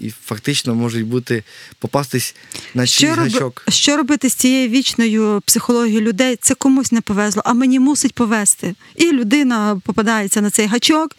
і 0.00 0.10
фактично 0.24 0.74
можуть 0.74 1.06
бути 1.06 1.44
попастись 1.78 2.34
на 2.74 2.86
чийсь 2.86 3.10
гачок. 3.34 3.64
що 3.68 3.96
робити 3.96 4.28
з 4.30 4.34
цією 4.34 4.68
вічною 4.68 5.42
психологією 5.46 6.00
людей? 6.00 6.38
Це 6.40 6.54
комусь 6.54 6.92
не 6.92 7.00
повезло, 7.00 7.42
а 7.44 7.52
мені 7.52 7.80
мусить 7.80 8.14
повезти. 8.14 8.74
І 8.96 9.12
людина 9.12 9.80
попадається 9.84 10.40
на 10.40 10.50
цей 10.50 10.66
гачок. 10.66 11.16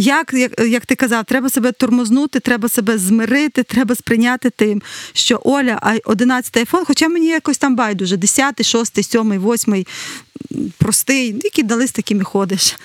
Як, 0.00 0.32
як, 0.32 0.60
як 0.60 0.86
ти 0.86 0.94
казав, 0.94 1.24
треба 1.24 1.50
себе 1.50 1.72
тормознути, 1.72 2.40
треба 2.40 2.68
себе 2.68 2.98
змирити, 2.98 3.62
треба 3.62 3.94
сприйняти 3.94 4.50
тим, 4.50 4.82
що 5.12 5.40
Оля, 5.44 5.78
ай- 5.82 6.02
11 6.04 6.56
айфон, 6.56 6.84
хоча 6.84 7.08
мені 7.08 7.26
якось 7.26 7.58
там 7.58 7.76
байдуже, 7.76 8.16
10, 8.16 8.64
6, 8.66 9.04
7, 9.04 9.32
8, 9.52 9.84
простий, 10.78 11.40
які 11.44 11.62
дали 11.62 11.86
з 11.86 11.92
такими 11.92 12.24
ходиш. 12.24 12.76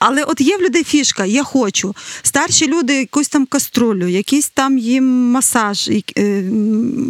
Але 0.00 0.24
от 0.24 0.40
є 0.40 0.56
в 0.56 0.62
людей 0.62 0.84
фішка, 0.84 1.24
я 1.24 1.44
хочу. 1.44 1.94
Старші 2.22 2.66
люди 2.66 2.94
якусь 2.94 3.28
там 3.28 3.46
каструлю, 3.46 4.08
якийсь 4.08 4.50
там 4.50 4.78
їм 4.78 5.04
масаж, 5.30 5.90
е, 6.18 6.42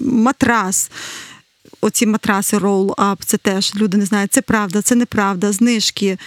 матрас. 0.04 0.90
Оці 1.80 2.06
матраси 2.06 2.58
roll-up, 2.58 3.16
це 3.26 3.36
теж 3.36 3.74
люди 3.74 3.96
не 3.96 4.06
знають, 4.06 4.32
це 4.32 4.42
правда, 4.42 4.82
це 4.82 4.94
неправда, 4.94 5.52
знижки, 5.52 6.18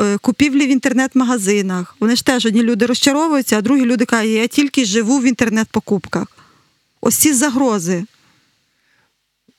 е, 0.00 0.18
купівлі 0.18 0.66
в 0.66 0.68
інтернет-магазинах. 0.68 1.96
Вони 2.00 2.16
ж 2.16 2.24
теж 2.24 2.46
одні 2.46 2.62
люди 2.62 2.86
розчаровуються, 2.86 3.58
а 3.58 3.60
другі 3.60 3.84
люди 3.84 4.04
кажуть, 4.04 4.30
я 4.30 4.46
тільки 4.46 4.84
живу 4.84 5.18
в 5.18 5.24
інтернет-покупках. 5.24 6.26
Ось 7.00 7.16
ці 7.16 7.34
загрози. 7.34 8.04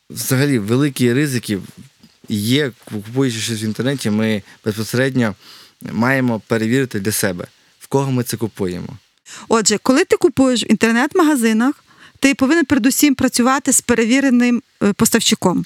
взагалі 0.10 0.60
великі 0.60 1.13
ризики 1.13 1.60
є, 2.29 2.72
купуючи 2.86 3.39
щось 3.39 3.63
в 3.63 3.65
інтернеті, 3.65 4.10
ми 4.10 4.41
безпосередньо 4.65 5.36
маємо 5.91 6.41
перевірити 6.47 7.00
для 7.00 7.11
себе, 7.11 7.45
в 7.79 7.88
кого 7.88 8.11
ми 8.11 8.23
це 8.23 8.38
купуємо. 8.38 8.97
Отже, 9.47 9.77
коли 9.77 10.05
ти 10.05 10.17
купуєш 10.17 10.63
в 10.63 10.71
інтернет-магазинах, 10.71 11.83
ти 12.19 12.35
повинен 12.35 12.65
передусім 12.65 13.15
працювати 13.15 13.73
з 13.73 13.81
перевіреним 13.81 14.61
е, 14.83 14.93
поставщиком. 14.93 15.65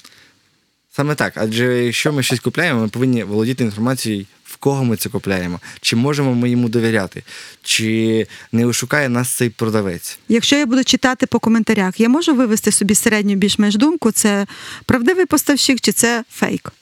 Саме 0.96 1.14
так, 1.14 1.32
адже 1.36 1.84
якщо 1.84 2.12
ми 2.12 2.22
щось 2.22 2.40
купляємо, 2.40 2.80
ми 2.80 2.88
повинні 2.88 3.24
володіти 3.24 3.64
інформацією, 3.64 4.26
в 4.44 4.56
кого 4.56 4.84
ми 4.84 4.96
це 4.96 5.08
купляємо, 5.08 5.60
чи 5.80 5.96
можемо 5.96 6.34
ми 6.34 6.50
йому 6.50 6.68
довіряти, 6.68 7.22
чи 7.62 8.26
не 8.52 8.66
ошукає 8.66 9.08
нас 9.08 9.36
цей 9.36 9.50
продавець. 9.50 10.18
Якщо 10.28 10.56
я 10.56 10.66
буду 10.66 10.84
читати 10.84 11.26
по 11.26 11.38
коментарях, 11.38 12.00
я 12.00 12.08
можу 12.08 12.34
вивести 12.34 12.72
собі 12.72 12.94
середню 12.94 13.34
більш-менш 13.34 13.74
думку, 13.74 14.12
це 14.12 14.46
правдивий 14.84 15.26
поставщик 15.26 15.80
чи 15.80 15.92
це 15.92 16.24
фейк. 16.30 16.72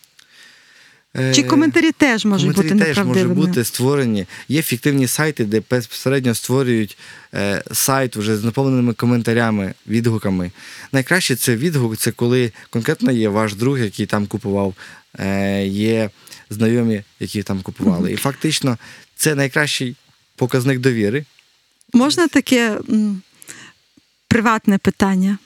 Чи 1.14 1.40
Е, 1.40 1.42
коментарі 1.42 1.92
теж 1.92 2.24
можуть 2.24 2.54
Коментарі 2.54 2.78
бути 2.78 2.84
теж 2.84 3.04
можуть 3.04 3.28
бути 3.28 3.64
створені. 3.64 4.26
Є 4.48 4.62
фіктивні 4.62 5.06
сайти, 5.06 5.44
де 5.44 5.62
безпосередньо 5.70 6.34
створюють 6.34 6.98
е, 7.34 7.62
сайт 7.72 8.16
вже 8.16 8.36
з 8.36 8.44
наповненими 8.44 8.92
коментарями, 8.92 9.74
відгуками. 9.86 10.50
Найкраще 10.92 11.36
це 11.36 11.56
відгук, 11.56 11.96
це 11.96 12.10
коли 12.10 12.52
конкретно 12.70 13.12
є 13.12 13.28
ваш 13.28 13.54
друг, 13.54 13.78
який 13.78 14.06
там 14.06 14.26
купував, 14.26 14.74
е, 15.18 15.66
є 15.66 16.10
знайомі, 16.50 17.02
які 17.20 17.42
там 17.42 17.62
купували. 17.62 18.12
І 18.12 18.16
фактично 18.16 18.78
це 19.16 19.34
найкращий 19.34 19.96
показник 20.36 20.78
довіри. 20.78 21.24
Можна 21.92 22.28
таке 22.28 22.78
приватне 24.28 24.78
питання? 24.78 25.38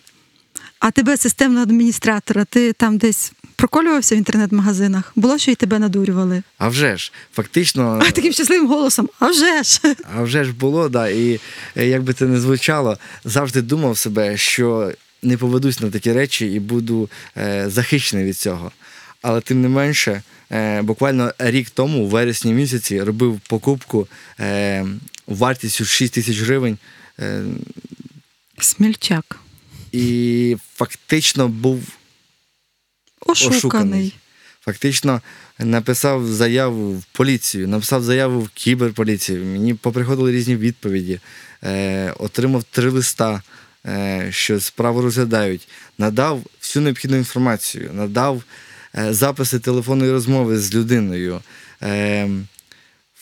А 0.78 0.90
тебе, 0.90 1.16
системного 1.16 1.62
адміністратора, 1.62 2.44
ти 2.44 2.72
там 2.72 2.98
десь 2.98 3.32
проколювався 3.58 4.14
в 4.14 4.18
інтернет-магазинах? 4.18 5.12
Було, 5.16 5.38
що 5.38 5.50
і 5.50 5.54
тебе 5.54 5.78
надурювали? 5.78 6.42
А 6.58 6.68
вже 6.68 6.96
ж, 6.96 7.12
фактично, 7.32 8.00
А 8.08 8.10
таким 8.10 8.32
щасливим 8.32 8.66
голосом, 8.68 9.08
а 9.18 9.26
вже 9.30 9.62
ж. 9.62 9.80
А 10.16 10.22
вже 10.22 10.44
ж 10.44 10.52
було, 10.52 10.88
да, 10.88 11.08
і 11.08 11.40
е, 11.76 11.86
як 11.88 12.02
би 12.02 12.12
це 12.12 12.24
не 12.24 12.40
звучало, 12.40 12.98
завжди 13.24 13.62
думав 13.62 13.98
себе, 13.98 14.36
що 14.36 14.92
не 15.22 15.36
поведусь 15.36 15.80
на 15.80 15.90
такі 15.90 16.12
речі 16.12 16.46
і 16.52 16.60
буду 16.60 17.08
е, 17.36 17.64
захищений 17.70 18.24
від 18.26 18.36
цього. 18.36 18.72
Але 19.22 19.40
тим 19.40 19.62
не 19.62 19.68
менше, 19.68 20.22
е, 20.52 20.82
буквально 20.82 21.32
рік 21.38 21.70
тому, 21.70 22.04
у 22.04 22.06
вересні 22.06 22.52
місяці, 22.52 23.02
робив 23.02 23.40
покупку 23.48 24.08
е, 24.40 24.86
вартістю 25.26 25.84
6 25.84 26.14
тисяч 26.14 26.38
гривень. 26.40 26.78
Е, 27.20 27.42
Смільчак. 28.60 29.38
і 29.92 30.56
фактично 30.74 31.48
був 31.48 31.82
Ошуканий. 33.26 33.58
ошуканий. 33.58 34.14
Фактично 34.60 35.20
написав 35.58 36.26
заяву 36.26 36.92
в 36.94 37.04
поліцію, 37.04 37.68
написав 37.68 38.02
заяву 38.02 38.40
в 38.40 38.48
кіберполіцію. 38.48 39.44
Мені 39.44 39.74
поприходили 39.74 40.32
різні 40.32 40.56
відповіді, 40.56 41.20
е, 41.64 42.12
отримав 42.18 42.64
три 42.64 42.90
листа, 42.90 43.42
е, 43.86 44.28
що 44.30 44.60
справу 44.60 45.02
розглядають, 45.02 45.68
надав 45.98 46.42
всю 46.60 46.82
необхідну 46.82 47.16
інформацію, 47.16 47.90
надав 47.92 48.42
е, 48.98 49.12
записи 49.14 49.58
телефонної 49.58 50.12
розмови 50.12 50.58
з 50.58 50.74
людиною, 50.74 51.40
е, 51.82 52.28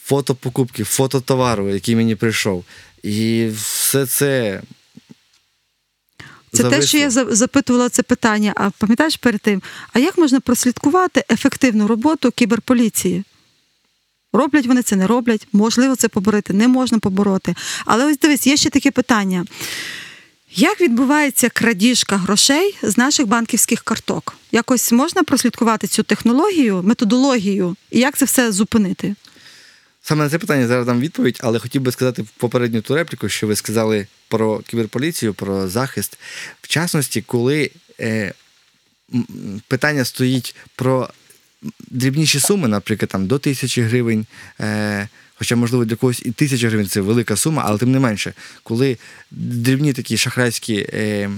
фото 0.03 0.35
покупки, 0.35 0.83
фото 0.83 1.21
товару, 1.21 1.69
який 1.69 1.95
мені 1.95 2.15
прийшов. 2.15 2.65
І 3.03 3.49
все 3.55 4.05
це. 4.05 4.61
Це 6.53 6.63
те, 6.63 6.81
що 6.81 6.97
я 6.97 7.09
запитувала 7.09 7.89
це 7.89 8.03
питання. 8.03 8.53
А 8.55 8.69
пам'ятаєш 8.69 9.15
перед 9.15 9.41
тим, 9.41 9.61
а 9.93 9.99
як 9.99 10.17
можна 10.17 10.39
прослідкувати 10.39 11.23
ефективну 11.29 11.87
роботу 11.87 12.31
кіберполіції? 12.31 13.23
Роблять 14.33 14.65
вони 14.65 14.81
це, 14.81 14.95
не 14.95 15.07
роблять, 15.07 15.47
можливо, 15.53 15.95
це 15.95 16.07
поборити, 16.07 16.53
не 16.53 16.67
можна 16.67 16.99
побороти. 16.99 17.55
Але 17.85 18.05
ось 18.05 18.19
дивись, 18.19 18.47
є 18.47 18.57
ще 18.57 18.69
таке 18.69 18.91
питання. 18.91 19.45
Як 20.55 20.81
відбувається 20.81 21.49
крадіжка 21.49 22.17
грошей 22.17 22.75
з 22.81 22.97
наших 22.97 23.27
банківських 23.27 23.81
карток? 23.81 24.33
Якось 24.51 24.91
можна 24.91 25.23
прослідкувати 25.23 25.87
цю 25.87 26.03
технологію, 26.03 26.83
методологію, 26.83 27.75
і 27.91 27.99
як 27.99 28.17
це 28.17 28.25
все 28.25 28.51
зупинити? 28.51 29.15
Саме 30.07 30.23
на 30.23 30.29
це 30.29 30.37
питання 30.37 30.67
зараз 30.67 30.85
дам 30.85 30.99
відповідь, 30.99 31.39
але 31.43 31.59
хотів 31.59 31.81
би 31.81 31.91
сказати 31.91 32.25
попередню 32.37 32.81
ту 32.81 32.95
репліку, 32.95 33.29
що 33.29 33.47
ви 33.47 33.55
сказали 33.55 34.07
про 34.27 34.59
кіберполіцію, 34.59 35.33
про 35.33 35.67
захист. 35.67 36.17
В 36.61 36.67
частності, 36.67 37.21
коли 37.21 37.71
е, 37.99 38.33
питання 39.67 40.05
стоїть 40.05 40.55
про 40.75 41.09
дрібніші 41.79 42.39
суми, 42.39 42.67
наприклад, 42.67 43.09
там 43.09 43.27
до 43.27 43.39
тисячі 43.39 43.81
гривень. 43.81 44.25
Е, 44.59 45.07
Хоча, 45.35 45.55
можливо, 45.55 45.85
для 45.85 45.95
когось 45.95 46.21
і 46.25 46.31
тисяча 46.31 46.67
гривень 46.67 46.87
це 46.87 47.01
велика 47.01 47.35
сума, 47.35 47.63
але 47.65 47.77
тим 47.77 47.91
не 47.91 47.99
менше, 47.99 48.33
коли 48.63 48.97
дрібні 49.31 49.93
такі 49.93 50.17
шахрайські 50.17 50.75
е, 50.93 51.29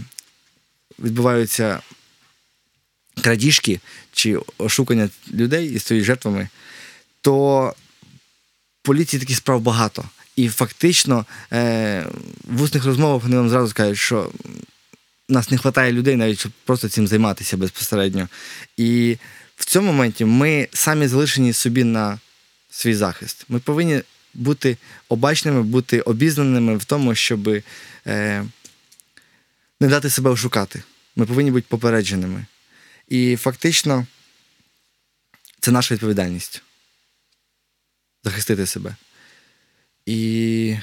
відбуваються 0.99 1.79
крадіжки 3.21 3.79
чи 4.11 4.39
ошукання 4.57 5.09
людей 5.33 5.73
і 5.73 5.79
стоїть 5.79 6.03
жертвами, 6.03 6.49
то 7.21 7.73
поліції 8.81 9.19
таких 9.19 9.37
справ 9.37 9.61
багато. 9.61 10.05
І 10.35 10.49
фактично 10.49 11.25
е, 11.53 12.05
в 12.43 12.61
усних 12.61 12.85
розмовах 12.85 13.23
вони 13.23 13.37
вам 13.37 13.49
зразу 13.49 13.69
скажуть, 13.69 13.97
що 13.97 14.31
нас 15.29 15.51
не 15.51 15.57
вистачає 15.57 15.91
людей, 15.91 16.15
навіть 16.15 16.39
щоб 16.39 16.51
просто 16.65 16.89
цим 16.89 17.07
займатися 17.07 17.57
безпосередньо. 17.57 18.27
І 18.77 19.17
в 19.55 19.65
цьому 19.65 19.87
моменті 19.87 20.25
ми 20.25 20.67
самі 20.73 21.07
залишені 21.07 21.53
собі 21.53 21.83
на 21.83 22.19
свій 22.69 22.93
захист. 22.93 23.45
Ми 23.49 23.59
повинні 23.59 24.01
бути 24.33 24.77
обачними, 25.09 25.63
бути 25.63 26.01
обізнаними 26.01 26.77
в 26.77 26.85
тому, 26.85 27.15
щоб 27.15 27.47
е, 28.07 28.45
не 29.79 29.87
дати 29.87 30.09
себе 30.09 30.29
ошукати. 30.29 30.83
Ми 31.15 31.25
повинні 31.25 31.51
бути 31.51 31.65
попередженими. 31.69 32.45
І 33.07 33.35
фактично 33.35 34.05
це 35.59 35.71
наша 35.71 35.95
відповідальність 35.95 36.61
захистити 38.29 38.65
себе. 38.65 38.95
І 40.05 40.75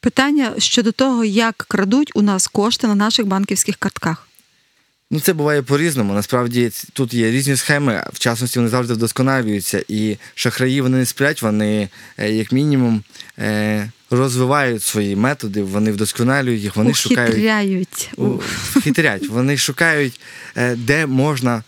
Питання 0.00 0.54
щодо 0.58 0.92
того, 0.92 1.24
як 1.24 1.56
крадуть 1.68 2.10
у 2.14 2.22
нас 2.22 2.46
кошти 2.46 2.86
на 2.86 2.94
наших 2.94 3.26
банківських 3.26 3.76
картках. 3.76 4.26
Ну, 5.10 5.20
це 5.20 5.32
буває 5.32 5.62
по-різному. 5.62 6.12
Насправді 6.14 6.70
тут 6.92 7.14
є 7.14 7.30
різні 7.30 7.56
схеми, 7.56 8.04
в 8.12 8.18
частності 8.18 8.58
вони 8.58 8.70
завжди 8.70 8.94
вдосконалюються. 8.94 9.84
І 9.88 10.16
шахраї 10.34 10.80
вони 10.80 10.98
не 10.98 11.06
сплять, 11.06 11.42
вони, 11.42 11.88
е, 12.18 12.32
як 12.32 12.52
мінімум, 12.52 13.02
е, 13.38 13.90
розвивають 14.10 14.82
свої 14.82 15.16
методи, 15.16 15.62
вони 15.62 15.92
вдосконалюють 15.92 16.62
їх, 16.62 16.76
вони 16.76 16.90
Ухитряють. 16.90 18.08
шукають. 18.10 18.42
Хитрять. 18.82 19.28
Вони 19.28 19.56
шукають, 19.56 20.20
е, 20.56 20.76
де 20.76 21.06
можна 21.06 21.62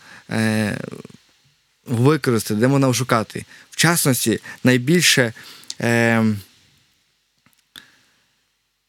використати, 1.87 2.59
де 2.59 2.67
можна 2.67 2.93
шукати. 2.93 3.45
В 3.73 3.75
частності, 3.75 4.39
найбільше 4.63 5.33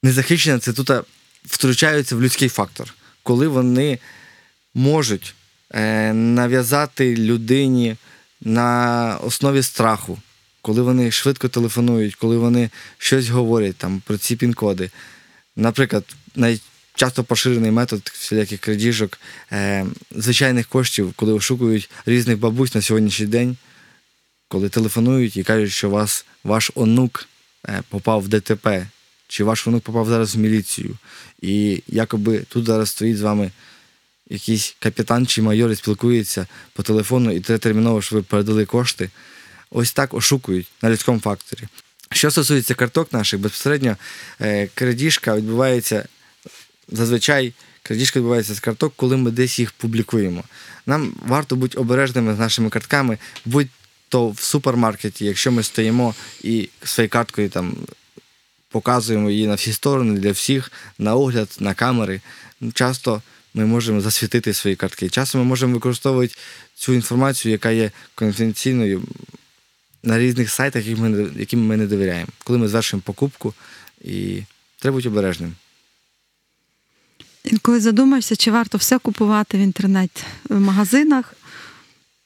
незахищене 0.03 0.59
це 0.59 0.73
тут 0.73 0.91
втручаються 1.45 2.17
в 2.17 2.23
людський 2.23 2.49
фактор, 2.49 2.95
коли 3.23 3.49
вони 3.49 3.99
можуть 4.75 5.35
е, 5.71 6.12
нав'язати 6.12 7.17
людині 7.17 7.97
на 8.41 9.19
основі 9.23 9.62
страху, 9.62 10.19
коли 10.62 10.83
вони 10.83 11.11
швидко 11.11 11.49
телефонують, 11.49 12.14
коли 12.14 12.37
вони 12.37 12.71
щось 12.99 13.29
говорять 13.29 13.76
там 13.76 14.03
про 14.07 14.19
ці 14.19 14.37
пін-коди. 14.37 14.91
Наприклад, 15.57 16.05
найчасто 16.35 17.25
поширений 17.25 17.71
метод 17.71 18.12
всіляких 18.14 18.61
крадіжок 18.61 19.19
е, 19.53 19.87
звичайних 20.11 20.67
коштів, 20.67 21.12
коли 21.17 21.33
ошукують 21.33 21.91
різних 22.07 22.38
бабусь 22.38 22.75
на 22.75 22.83
сьогоднішній 22.83 23.26
день, 23.26 23.57
коли 24.48 24.68
телефонують 24.68 25.36
і 25.36 25.42
кажуть, 25.42 25.72
що 25.72 25.90
вас 25.90 26.26
ваш 26.44 26.70
онук 26.74 27.28
е, 27.68 27.83
попав 27.88 28.22
в 28.22 28.28
ДТП, 28.28 28.87
чи 29.28 29.44
ваш 29.44 29.66
онук 29.66 29.83
попав 29.83 30.09
зараз 30.09 30.37
в 30.37 30.38
міліцію. 30.38 30.96
І 31.42 31.83
якоби 31.87 32.38
тут 32.38 32.66
зараз 32.66 32.90
стоїть 32.90 33.18
з 33.18 33.22
вами 33.22 33.50
якийсь 34.28 34.76
капітан 34.78 35.26
чи 35.26 35.42
майор 35.42 35.70
і 35.70 35.76
спілкується 35.76 36.46
по 36.72 36.83
телефону, 36.83 37.30
і 37.30 37.40
треба 37.40 37.59
терміново, 37.59 38.02
щоб 38.02 38.18
ви 38.18 38.22
передали 38.22 38.64
кошти. 38.64 39.11
Ось 39.70 39.92
так 39.92 40.14
ошукують 40.14 40.66
на 40.83 40.90
людському 40.90 41.20
факторі. 41.20 41.62
Що 42.12 42.30
стосується 42.30 42.74
карток 42.74 43.12
наших, 43.12 43.40
безпосередньо 43.40 43.96
е, 44.40 44.68
крадіжка 44.74 45.37
відбувається 45.37 46.09
зазвичай. 46.88 47.52
Крадіжка 47.83 48.18
відбувається 48.18 48.54
з 48.54 48.61
карток, 48.61 48.92
коли 48.96 49.16
ми 49.16 49.30
десь 49.30 49.59
їх 49.59 49.72
публікуємо. 49.72 50.44
Нам 50.87 51.14
варто 51.26 51.57
бути 51.57 51.78
обережними 51.78 52.35
з 52.35 52.38
нашими 52.38 52.70
картками, 52.70 53.18
будь 53.44 53.68
то 54.14 54.29
в 54.29 54.40
супермаркеті, 54.40 55.24
якщо 55.24 55.53
ми 55.53 55.62
стоїмо 55.62 56.14
і 56.42 56.68
своєю 56.85 57.11
карткою 57.11 57.48
там 57.48 57.77
показуємо 58.68 59.31
її 59.31 59.46
на 59.46 59.55
всі 59.55 59.72
сторони 59.72 60.20
для 60.20 60.33
всіх, 60.33 60.72
на 60.98 61.14
огляд, 61.14 61.57
на 61.61 61.74
камери. 61.74 62.20
Часто 62.74 63.22
ми 63.55 63.66
можемо 63.66 64.00
засвітити 64.00 64.55
свої 64.55 64.77
картки. 64.77 65.09
Часом 65.09 65.40
ми 65.40 65.46
можемо 65.46 65.74
використовувати 65.74 66.35
цю 66.74 66.92
інформацію, 66.92 67.53
яка 67.53 67.70
є 67.70 67.90
конфіденційною 68.14 69.03
на 70.03 70.18
різних 70.18 70.50
сайтах, 70.50 70.87
яким 71.37 71.66
ми 71.66 71.77
не 71.77 71.87
довіряємо. 71.87 72.31
Коли 72.44 72.59
ми 72.59 72.68
звершуємо 72.68 73.03
покупку, 73.07 73.55
і 74.00 74.42
треба 74.79 74.96
бути 74.96 75.09
обережним. 75.09 75.55
Інколи 77.44 77.81
задумаєшся, 77.81 78.37
чи 78.37 78.50
варто 78.50 78.79
все 78.79 78.98
купувати 78.98 79.59
в 79.59 79.61
інтернет-магазинах. 79.61 81.35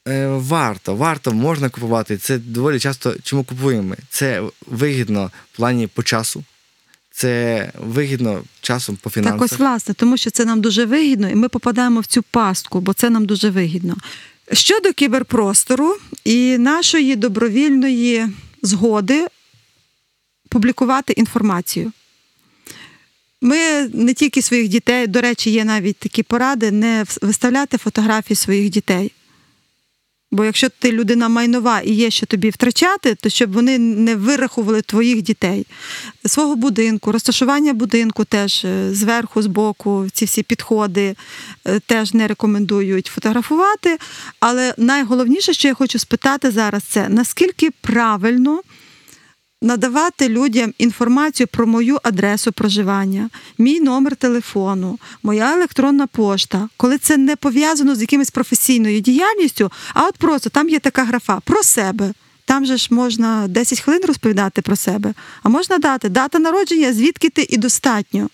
Е, 0.09 0.27
варто, 0.27 0.95
варто, 0.95 1.33
можна 1.33 1.69
купувати. 1.69 2.17
Це 2.17 2.37
доволі 2.37 2.79
часто 2.79 3.15
чому 3.23 3.43
купуємо. 3.43 3.95
Це 4.09 4.43
вигідно 4.67 5.31
в 5.53 5.55
плані 5.55 5.87
по 5.87 6.03
часу 6.03 6.43
це 7.19 7.71
вигідно 7.79 8.43
часом 8.61 8.95
по 8.95 9.09
фінансах. 9.09 9.39
Так 9.39 9.51
ось 9.51 9.59
власне, 9.59 9.93
тому 9.93 10.17
що 10.17 10.31
це 10.31 10.45
нам 10.45 10.61
дуже 10.61 10.85
вигідно, 10.85 11.29
і 11.29 11.35
ми 11.35 11.49
попадаємо 11.49 11.99
в 11.99 12.05
цю 12.05 12.23
пастку, 12.23 12.81
бо 12.81 12.93
це 12.93 13.09
нам 13.09 13.25
дуже 13.25 13.49
вигідно. 13.49 13.95
Щодо 14.51 14.93
кіберпростору 14.93 15.95
і 16.23 16.57
нашої 16.57 17.15
добровільної 17.15 18.27
згоди 18.61 19.27
публікувати 20.49 21.13
інформацію. 21.13 21.91
Ми 23.41 23.87
не 23.93 24.13
тільки 24.13 24.41
своїх 24.41 24.67
дітей, 24.67 25.07
до 25.07 25.21
речі, 25.21 25.49
є 25.51 25.65
навіть 25.65 25.97
такі 25.97 26.23
поради 26.23 26.71
не 26.71 27.05
виставляти 27.21 27.77
фотографії 27.77 28.35
своїх 28.35 28.69
дітей. 28.69 29.11
Бо 30.31 30.45
якщо 30.45 30.69
ти 30.69 30.91
людина 30.91 31.29
майнова 31.29 31.81
і 31.81 31.91
є 31.91 32.11
що 32.11 32.25
тобі 32.25 32.49
втрачати, 32.49 33.15
то 33.15 33.29
щоб 33.29 33.53
вони 33.53 33.77
не 33.79 34.15
вирахували 34.15 34.81
твоїх 34.81 35.21
дітей, 35.21 35.67
свого 36.25 36.55
будинку, 36.55 37.11
розташування 37.11 37.73
будинку 37.73 38.25
теж 38.25 38.65
зверху, 38.91 39.19
зверху, 39.19 39.41
збоку, 39.41 40.07
ці 40.13 40.25
всі 40.25 40.43
підходи 40.43 41.15
е, 41.65 41.79
теж 41.79 42.13
не 42.13 42.27
рекомендують 42.27 43.07
фотографувати. 43.07 43.97
Але 44.39 44.73
найголовніше, 44.77 45.53
що 45.53 45.67
я 45.67 45.73
хочу 45.73 45.99
спитати 45.99 46.51
зараз, 46.51 46.83
це 46.83 47.09
наскільки 47.09 47.71
правильно 47.81 48.61
надавати 49.61 50.29
людям 50.29 50.73
інформацію 50.77 51.47
про 51.47 51.67
мою 51.67 51.99
адресу 52.03 52.51
проживання, 52.51 53.29
мій 53.57 53.79
номер 53.79 54.15
телефону, 54.15 54.99
моя 55.23 55.53
електронна 55.53 56.07
пошта, 56.07 56.69
коли 56.77 56.97
це 56.97 57.17
не 57.17 57.35
пов'язано 57.35 57.95
з 57.95 58.01
якимось 58.01 58.31
професійною 58.31 58.99
діяльністю, 58.99 59.71
а 59.93 60.07
от 60.07 60.17
просто 60.17 60.49
там 60.49 60.69
є 60.69 60.79
така 60.79 61.03
графа 61.03 61.39
про 61.39 61.63
себе. 61.63 62.13
Там 62.45 62.65
же 62.65 62.77
ж 62.77 62.87
можна 62.91 63.47
10 63.47 63.79
хвилин 63.79 64.01
розповідати 64.07 64.61
про 64.61 64.75
себе, 64.75 65.13
а 65.43 65.49
можна 65.49 65.77
дати 65.77 66.09
дата 66.09 66.39
народження, 66.39 66.93
звідки 66.93 67.29
ти 67.29 67.47
і 67.49 67.57
достатньо. 67.57 68.29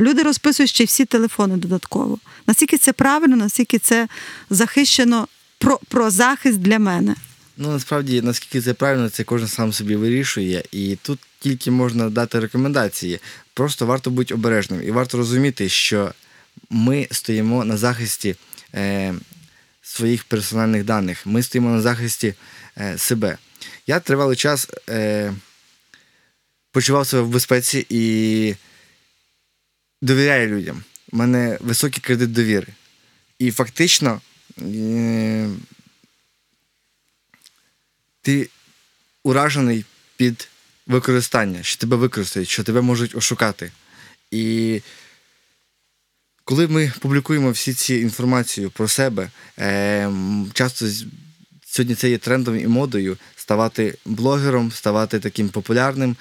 Люди 0.00 0.22
розписують 0.22 0.70
ще 0.70 0.84
всі 0.84 1.04
телефони 1.04 1.56
додатково. 1.56 2.18
Наскільки 2.46 2.78
це 2.78 2.92
правильно, 2.92 3.36
наскільки 3.36 3.78
це 3.78 4.08
захищено 4.50 5.28
про, 5.58 5.80
про 5.88 6.10
захист 6.10 6.58
для 6.58 6.78
мене. 6.78 7.14
Ну, 7.58 7.72
насправді, 7.72 8.22
наскільки 8.22 8.60
це 8.60 8.74
правильно, 8.74 9.08
це 9.08 9.24
кожен 9.24 9.48
сам 9.48 9.72
собі 9.72 9.96
вирішує, 9.96 10.64
і 10.72 10.96
тут 11.02 11.18
тільки 11.38 11.70
можна 11.70 12.10
дати 12.10 12.40
рекомендації. 12.40 13.20
Просто 13.54 13.86
варто 13.86 14.10
бути 14.10 14.34
обережним 14.34 14.82
і 14.82 14.90
варто 14.90 15.18
розуміти, 15.18 15.68
що 15.68 16.12
ми 16.70 17.08
стоїмо 17.10 17.64
на 17.64 17.76
захисті 17.76 18.36
е, 18.74 19.14
своїх 19.82 20.24
персональних 20.24 20.84
даних, 20.84 21.26
ми 21.26 21.42
стоїмо 21.42 21.70
на 21.70 21.80
захисті 21.80 22.34
е, 22.78 22.98
себе. 22.98 23.38
Я 23.86 24.00
тривалий 24.00 24.36
час 24.36 24.68
е, 24.88 25.32
почував 26.72 27.06
себе 27.06 27.22
в 27.22 27.28
безпеці 27.28 27.86
і 27.88 28.54
довіряю 30.02 30.48
людям. 30.48 30.82
У 31.12 31.16
мене 31.16 31.58
високий 31.60 32.00
кредит 32.00 32.32
довіри. 32.32 32.66
І 33.38 33.50
фактично. 33.50 34.20
Е, 34.58 35.48
ти 38.26 38.48
уражений 39.24 39.84
під 40.16 40.48
використання, 40.86 41.62
що 41.62 41.80
тебе 41.80 41.96
використають, 41.96 42.48
що 42.48 42.64
тебе 42.64 42.80
можуть 42.80 43.14
ошукати. 43.14 43.70
І 44.30 44.80
коли 46.44 46.68
ми 46.68 46.92
публікуємо 47.00 47.50
всі 47.50 47.74
ці 47.74 47.94
інформацію 47.94 48.70
про 48.70 48.88
себе, 48.88 49.30
е, 49.58 50.10
часто 50.52 50.86
сьогодні 51.66 51.94
це 51.94 52.10
є 52.10 52.18
трендом 52.18 52.60
і 52.60 52.66
модою 52.66 53.16
ставати 53.36 53.98
блогером, 54.04 54.72
ставати 54.72 55.20
таким 55.20 55.48
популярним, 55.48 56.16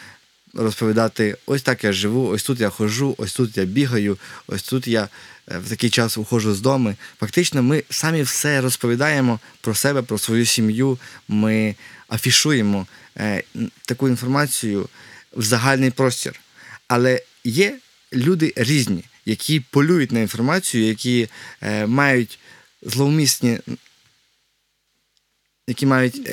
розповідати: 0.56 1.38
ось 1.46 1.62
так 1.62 1.84
я 1.84 1.94
живу, 1.94 2.28
ось 2.28 2.44
тут 2.44 2.60
я 2.60 2.70
хожу, 2.70 3.16
ось 3.18 3.34
тут 3.34 3.58
я 3.58 3.66
бігаю, 3.66 4.18
ось 4.48 4.64
тут 4.64 4.88
я 4.88 5.10
е, 5.52 5.58
в 5.58 5.70
такий 5.70 5.90
час 5.90 6.18
уходжу 6.18 6.54
з 6.54 6.62
дому. 6.62 6.96
Фактично, 7.20 7.64
ми 7.64 7.84
самі 7.90 8.22
все 8.22 8.62
розповідаємо 8.62 9.40
про 9.62 9.76
себе, 9.76 10.02
про 10.02 10.18
свою 10.18 10.46
сім'ю. 10.46 10.98
Ми 11.28 11.76
афішуємо 12.10 12.88
е, 13.18 13.44
таку 13.86 14.10
інформацію 14.10 14.90
в 15.34 15.44
загальний 15.44 15.92
простір. 15.92 16.40
Але 16.88 17.22
є 17.44 17.78
люди 18.14 18.54
різні, 18.56 19.04
які 19.26 19.60
полюють 19.60 20.12
на 20.12 20.20
інформацію, 20.20 20.88
які 20.88 21.30
е, 21.62 21.86
мають 21.86 22.40
зловмісні, 22.82 23.60
які 25.68 25.86
мають 25.86 26.30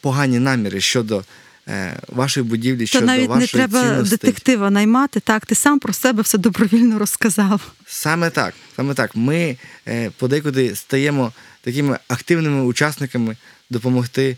погані 0.00 0.38
наміри 0.38 0.80
щодо 0.80 1.24
е, 1.68 1.98
вашої 2.08 2.46
будівлі, 2.46 2.80
То 2.80 2.86
щодо 2.86 3.06
навіть 3.06 3.30
не 3.30 3.46
треба 3.46 3.82
цінностей. 3.82 4.18
детектива 4.18 4.70
наймати. 4.70 5.20
Так, 5.20 5.46
ти 5.46 5.54
сам 5.54 5.78
про 5.78 5.92
себе 5.92 6.22
все 6.22 6.38
добровільно 6.38 6.98
розказав. 6.98 7.72
Саме 7.86 8.30
так. 8.30 8.54
Саме 8.76 8.94
так. 8.94 9.16
Ми 9.16 9.56
е, 9.88 10.10
подекуди 10.10 10.76
стаємо 10.76 11.32
такими 11.60 11.98
активними 12.08 12.62
учасниками 12.64 13.36
допомогти 13.70 14.36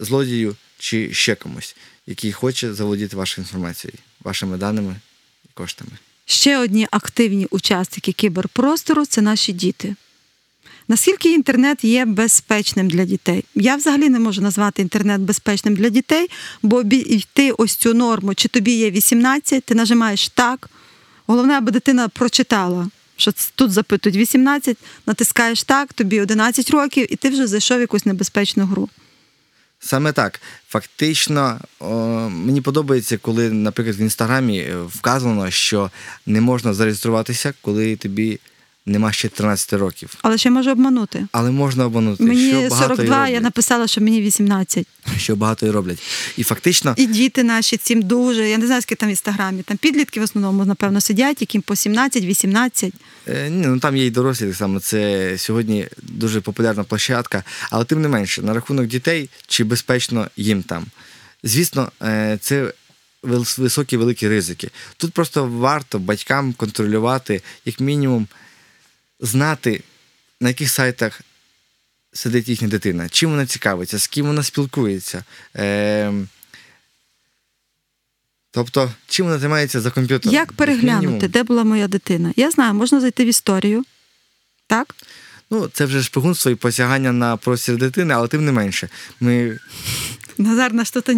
злодію 0.00 0.56
чи 0.78 1.14
ще 1.14 1.34
комусь, 1.34 1.76
який 2.06 2.32
хоче 2.32 2.74
заволодіти 2.74 3.16
вашою 3.16 3.44
інформацією, 3.44 3.98
вашими 4.24 4.56
даними 4.56 4.96
і 5.44 5.48
коштами. 5.54 5.90
Ще 6.26 6.58
одні 6.58 6.88
активні 6.90 7.46
учасники 7.50 8.12
кіберпростору 8.12 9.06
це 9.06 9.20
наші 9.20 9.52
діти. 9.52 9.94
Наскільки 10.88 11.32
інтернет 11.32 11.84
є 11.84 12.04
безпечним 12.04 12.90
для 12.90 13.04
дітей? 13.04 13.44
Я 13.54 13.76
взагалі 13.76 14.08
не 14.08 14.18
можу 14.18 14.42
назвати 14.42 14.82
інтернет 14.82 15.20
безпечним 15.20 15.74
для 15.74 15.88
дітей, 15.88 16.30
бо 16.62 16.82
йти 16.90 17.52
ось 17.52 17.74
цю 17.74 17.94
норму, 17.94 18.34
чи 18.34 18.48
тобі 18.48 18.72
є 18.72 18.90
18, 18.90 19.64
ти 19.64 19.74
нажимаєш 19.74 20.28
так. 20.28 20.70
Головне, 21.26 21.54
аби 21.54 21.72
дитина 21.72 22.08
прочитала, 22.08 22.88
що 23.16 23.32
тут 23.54 23.72
запитують 23.72 24.16
18, 24.16 24.76
натискаєш 25.06 25.62
так, 25.62 25.92
тобі 25.92 26.20
11 26.20 26.70
років, 26.70 27.12
і 27.12 27.16
ти 27.16 27.28
вже 27.30 27.46
зайшов 27.46 27.78
в 27.78 27.80
якусь 27.80 28.06
небезпечну 28.06 28.64
гру. 28.66 28.88
Саме 29.80 30.12
так. 30.12 30.40
Фактично, 30.68 31.60
о, 31.80 31.94
мені 32.28 32.60
подобається, 32.60 33.18
коли, 33.18 33.50
наприклад, 33.50 33.96
в 33.96 34.00
інстаграмі 34.00 34.58
е, 34.58 34.76
вказано, 34.82 35.50
що 35.50 35.90
не 36.26 36.40
можна 36.40 36.74
зареєструватися, 36.74 37.54
коли 37.60 37.96
тобі 37.96 38.40
нема 38.86 39.12
ще 39.12 39.28
13 39.28 39.72
років. 39.72 40.14
Але 40.22 40.38
ще 40.38 40.50
можу 40.50 40.70
обманути. 40.70 41.26
Але 41.32 41.50
можна 41.50 41.86
обманути. 41.86 42.24
Мені 42.24 42.50
що 42.50 42.68
багато 42.68 42.96
42, 42.96 43.28
я 43.28 43.40
написала, 43.40 43.86
що 43.86 44.00
мені 44.00 44.20
18. 44.20 44.86
Що 45.18 45.36
багато 45.36 45.66
і 45.66 45.70
роблять. 45.70 45.98
І 46.36 46.42
фактично, 46.42 46.94
І 46.96 47.06
діти 47.06 47.42
наші 47.42 47.76
цим 47.76 48.02
дуже. 48.02 48.48
Я 48.48 48.58
не 48.58 48.66
знаю, 48.66 48.82
скільки 48.82 49.00
там 49.00 49.08
в 49.08 49.10
інстаграмі. 49.10 49.62
Там 49.62 49.76
підлітки 49.76 50.20
в 50.20 50.22
основному, 50.22 50.64
напевно, 50.64 51.00
сидять, 51.00 51.40
яким 51.40 51.62
по 51.62 51.74
17-18. 51.74 52.92
Е, 53.28 53.50
Ні, 53.50 53.66
ну 53.66 53.78
там 53.78 53.96
є 53.96 54.06
і 54.06 54.10
дорослі 54.10 54.46
так 54.46 54.56
само. 54.56 54.80
Це 54.80 55.34
сьогодні 55.38 55.88
дуже 56.02 56.40
популярна 56.40 56.84
площадка, 56.84 57.44
але 57.70 57.84
тим 57.84 58.02
не 58.02 58.08
менше, 58.08 58.42
на 58.42 58.54
рахунок 58.54 58.86
дітей 58.86 59.30
чи 59.46 59.64
безпечно 59.64 60.28
їм 60.36 60.62
там. 60.62 60.84
Звісно, 61.42 61.92
е, 62.02 62.38
це 62.40 62.72
високі 63.58 63.96
великі 63.96 64.28
ризики. 64.28 64.70
Тут 64.96 65.12
просто 65.12 65.46
варто 65.46 65.98
батькам 65.98 66.52
контролювати, 66.52 67.42
як 67.64 67.80
мінімум, 67.80 68.26
знати, 69.20 69.82
на 70.40 70.48
яких 70.48 70.70
сайтах 70.70 71.20
сидить 72.12 72.48
їхня 72.48 72.68
дитина, 72.68 73.08
чим 73.08 73.30
вона 73.30 73.46
цікавиться, 73.46 73.98
з 73.98 74.06
ким 74.06 74.26
вона 74.26 74.42
спілкується. 74.42 75.24
Е, 75.56 76.12
Тобто, 78.50 78.90
чим 79.06 79.26
вона 79.26 79.38
займається 79.38 79.80
за 79.80 79.90
комп'ютером. 79.90 80.34
Як 80.34 80.52
переглянути, 80.52 81.28
де 81.28 81.42
була 81.42 81.64
моя 81.64 81.88
дитина? 81.88 82.32
Я 82.36 82.50
знаю, 82.50 82.74
можна 82.74 83.00
зайти 83.00 83.24
в 83.24 83.26
історію. 83.26 83.84
Так? 84.66 84.94
Ну, 85.50 85.68
це 85.72 85.84
вже 85.84 86.02
шпигунство 86.02 86.50
і 86.50 86.54
посягання 86.54 87.12
на 87.12 87.36
простір 87.36 87.76
дитини, 87.76 88.14
але 88.14 88.28
тим 88.28 88.44
не 88.44 88.52
менше. 88.52 88.88
Ми 89.20 89.58
Назар 90.38 90.72
наш 90.72 90.90
тут 90.90 91.08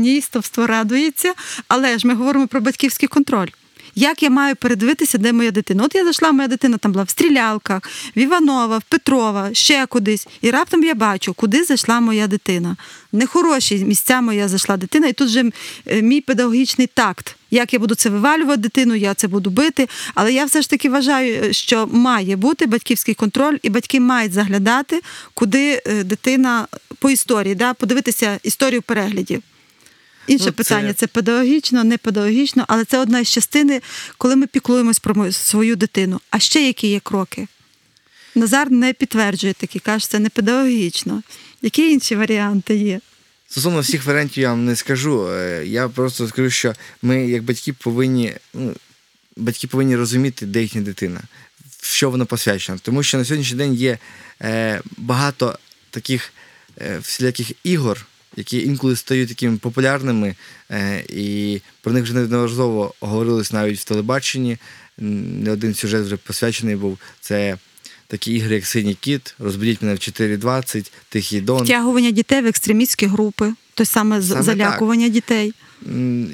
радується, 0.56 1.34
але 1.68 1.98
ж 1.98 2.06
ми 2.06 2.14
говоримо 2.14 2.46
про 2.46 2.60
батьківський 2.60 3.08
контроль. 3.08 3.48
Як 3.94 4.22
я 4.22 4.30
маю 4.30 4.56
передивитися, 4.56 5.18
де 5.18 5.32
моя 5.32 5.50
дитина? 5.50 5.84
От 5.84 5.94
я 5.94 6.04
зайшла, 6.04 6.32
моя 6.32 6.48
дитина 6.48 6.78
там 6.78 6.92
була 6.92 7.04
в 7.04 7.10
стрілялках, 7.10 7.82
в 8.16 8.18
Іванова, 8.18 8.78
в 8.78 8.82
Петрова, 8.82 9.50
ще 9.52 9.86
кудись. 9.86 10.26
І 10.42 10.50
раптом 10.50 10.84
я 10.84 10.94
бачу, 10.94 11.34
куди 11.34 11.64
зайшла 11.64 12.00
моя 12.00 12.26
дитина. 12.26 12.76
Нехороші 13.12 13.84
місця 13.84 14.20
моя 14.20 14.48
зайшла 14.48 14.76
дитина, 14.76 15.06
і 15.06 15.12
тут 15.12 15.28
же 15.28 15.50
е, 15.86 16.02
мій 16.02 16.20
педагогічний 16.20 16.86
такт. 16.86 17.36
Як 17.50 17.72
я 17.72 17.78
буду 17.78 17.94
це 17.94 18.10
вивалювати 18.10 18.60
дитину, 18.60 18.94
я 18.94 19.14
це 19.14 19.28
буду 19.28 19.50
бити. 19.50 19.88
Але 20.14 20.32
я 20.32 20.44
все 20.44 20.62
ж 20.62 20.70
таки 20.70 20.90
вважаю, 20.90 21.44
е, 21.44 21.52
що 21.52 21.86
має 21.86 22.36
бути 22.36 22.66
батьківський 22.66 23.14
контроль, 23.14 23.56
і 23.62 23.70
батьки 23.70 24.00
мають 24.00 24.32
заглядати, 24.32 25.02
куди 25.34 25.82
е, 25.86 26.04
дитина 26.04 26.66
по 26.98 27.10
історії, 27.10 27.54
да, 27.54 27.74
подивитися 27.74 28.38
історію 28.42 28.82
переглядів. 28.82 29.42
Інше 30.28 30.44
Ну, 30.46 30.52
питання 30.52 30.92
це 30.92 31.06
педагогічно, 31.06 31.84
не 31.84 31.98
педагогічно, 31.98 32.64
але 32.68 32.84
це 32.84 32.98
одна 32.98 33.20
із 33.20 33.28
частини, 33.28 33.80
коли 34.18 34.36
ми 34.36 34.46
піклуємось 34.46 34.98
про 34.98 35.32
свою 35.32 35.76
дитину. 35.76 36.20
А 36.30 36.38
ще 36.38 36.66
які 36.66 36.88
є 36.88 37.00
кроки? 37.00 37.46
Назар 38.34 38.70
не 38.70 38.92
підтверджує 38.92 39.52
такі, 39.52 39.78
каже, 39.78 40.08
це 40.08 40.18
не 40.18 40.28
педагогічно. 40.28 41.22
Які 41.62 41.92
інші 41.92 42.16
варіанти 42.16 42.76
є? 42.76 43.00
Стосовно 43.48 43.80
всіх 43.80 44.04
варіантів 44.04 44.42
я 44.42 44.50
вам 44.50 44.64
не 44.64 44.76
скажу. 44.76 45.28
Е, 45.30 45.66
Я 45.66 45.88
просто 45.88 46.28
скажу, 46.28 46.50
що 46.50 46.74
ми, 47.02 47.28
як 47.28 47.42
батьки, 47.42 47.72
повинні, 47.72 48.34
ну, 48.54 48.74
батьки 49.36 49.66
повинні 49.66 49.96
розуміти, 49.96 50.46
де 50.46 50.62
їхня 50.62 50.80
дитина, 50.80 51.20
в 51.80 51.86
що 51.86 52.10
вона 52.10 52.24
посвячена. 52.24 52.78
Тому 52.82 53.02
що 53.02 53.18
на 53.18 53.24
сьогоднішній 53.24 53.58
день 53.58 53.74
є 53.74 53.98
е, 54.42 54.80
багато 54.96 55.58
таких 55.90 56.32
е, 56.80 56.98
всіляких 56.98 57.52
ігор, 57.64 58.06
які 58.38 58.62
інколи 58.62 58.96
стають 58.96 59.28
такими 59.28 59.56
популярними, 59.56 60.34
е, 60.70 61.04
і 61.08 61.60
про 61.80 61.92
них 61.92 62.02
вже 62.02 62.14
неодноразово 62.14 62.94
говорилось 63.00 63.52
навіть 63.52 63.78
в 63.78 63.84
телебаченні. 63.84 64.56
Не 64.98 65.50
один 65.50 65.74
сюжет 65.74 66.06
вже 66.06 66.16
посвячений 66.16 66.76
був. 66.76 66.98
Це 67.20 67.58
такі 68.06 68.32
ігри, 68.34 68.54
як 68.54 68.66
Синій 68.66 68.94
кіт, 68.94 69.34
розбудіть 69.38 69.82
мене 69.82 69.94
в 69.94 69.98
4.20, 69.98 70.92
Тихий 71.08 71.40
Дон. 71.40 71.64
Втягування 71.64 72.10
дітей 72.10 72.42
в 72.42 72.46
екстремістські 72.46 73.06
групи, 73.06 73.54
то 73.74 73.84
саме, 73.84 74.22
Саме 74.22 74.42
залякування 74.42 75.08
дітей. 75.08 75.52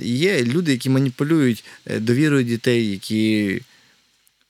Є 0.02 0.44
люди, 0.44 0.72
які 0.72 0.90
маніпулюють 0.90 1.64
е, 1.86 1.98
довірою 2.00 2.44
дітей, 2.44 2.90
які 2.90 3.60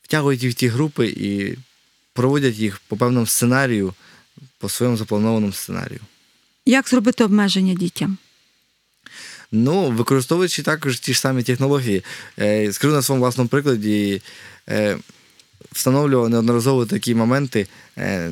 втягують 0.02 0.42
їх 0.42 0.52
в 0.52 0.54
ті 0.54 0.68
групи 0.68 1.06
і 1.06 1.58
проводять 2.12 2.58
їх 2.58 2.80
по 2.88 2.96
певному 2.96 3.26
сценарію, 3.26 3.94
по 4.58 4.68
своєму 4.68 4.96
запланованому 4.96 5.52
сценарію. 5.52 6.00
Як 6.66 6.88
зробити 6.88 7.24
обмеження 7.24 7.74
дітям? 7.74 8.18
Ну, 9.52 9.90
використовуючи 9.90 10.62
також 10.62 11.00
ті 11.00 11.14
ж 11.14 11.20
самі 11.20 11.42
технології. 11.42 12.04
Е, 12.38 12.72
Скажу 12.72 12.94
на 12.94 13.02
своєму 13.02 13.24
власному 13.24 13.48
прикладі, 13.48 14.22
е, 14.68 14.96
встановлював 15.72 16.28
неодноразово 16.28 16.86
такі 16.86 17.14
моменти, 17.14 17.66
е, 17.98 18.30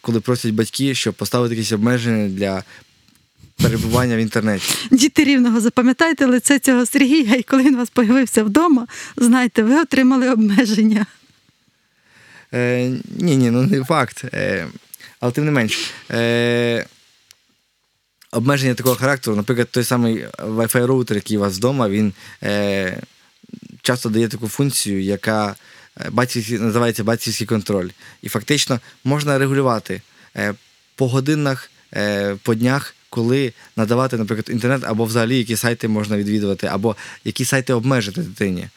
коли 0.00 0.20
просять 0.20 0.54
батьки, 0.54 0.94
щоб 0.94 1.14
поставити 1.14 1.54
якісь 1.54 1.72
обмеження 1.72 2.28
для 2.28 2.64
перебування 3.62 4.16
в 4.16 4.18
інтернеті. 4.18 4.74
Діти 4.90 5.24
рівного, 5.24 5.60
запам'ятайте 5.60 6.26
лице 6.26 6.58
цього 6.58 6.86
Сергія, 6.86 7.34
і 7.34 7.42
коли 7.42 7.62
він 7.62 7.74
у 7.74 7.78
вас 7.78 7.90
появився 7.90 8.44
вдома, 8.44 8.86
знайте, 9.16 9.62
ви 9.62 9.80
отримали 9.80 10.30
обмеження. 10.30 11.06
Е, 12.54 12.92
ні, 13.18 13.36
ні, 13.36 13.50
ну 13.50 13.62
не 13.62 13.84
факт. 13.84 14.24
Е, 14.34 14.68
але 15.20 15.32
тим 15.32 15.44
не 15.44 15.50
менш. 15.50 15.90
Е, 16.10 16.86
обмеження 18.34 18.74
такого 18.74 18.96
характеру, 18.96 19.36
наприклад, 19.36 19.68
той 19.70 19.84
самий 19.84 20.26
Wi-Fi 20.38 20.86
роутер, 20.86 21.16
який 21.16 21.36
у 21.36 21.40
вас 21.40 21.56
вдома, 21.56 21.88
він 21.88 22.12
е, 22.42 23.02
часто 23.82 24.08
дає 24.08 24.28
таку 24.28 24.48
функцію, 24.48 25.02
яка 25.02 25.54
е, 26.00 26.10
батьківський, 26.10 26.58
називається 26.58 27.04
батьківський 27.04 27.46
контроль. 27.46 27.88
І 28.22 28.28
фактично 28.28 28.80
можна 29.04 29.38
регулювати 29.38 30.02
е, 30.36 30.54
по 30.94 31.08
годинах, 31.08 31.70
е, 31.94 32.36
по 32.42 32.54
днях, 32.54 32.94
коли 33.10 33.52
надавати, 33.76 34.16
наприклад, 34.16 34.48
інтернет, 34.50 34.82
або 34.84 35.04
взагалі 35.04 35.38
які 35.38 35.56
сайти 35.56 35.88
можна 35.88 36.16
відвідувати, 36.16 36.66
або 36.66 36.96
які 37.24 37.44
сайти 37.44 37.72
обмежити 37.72 38.20
дитині. 38.20 38.68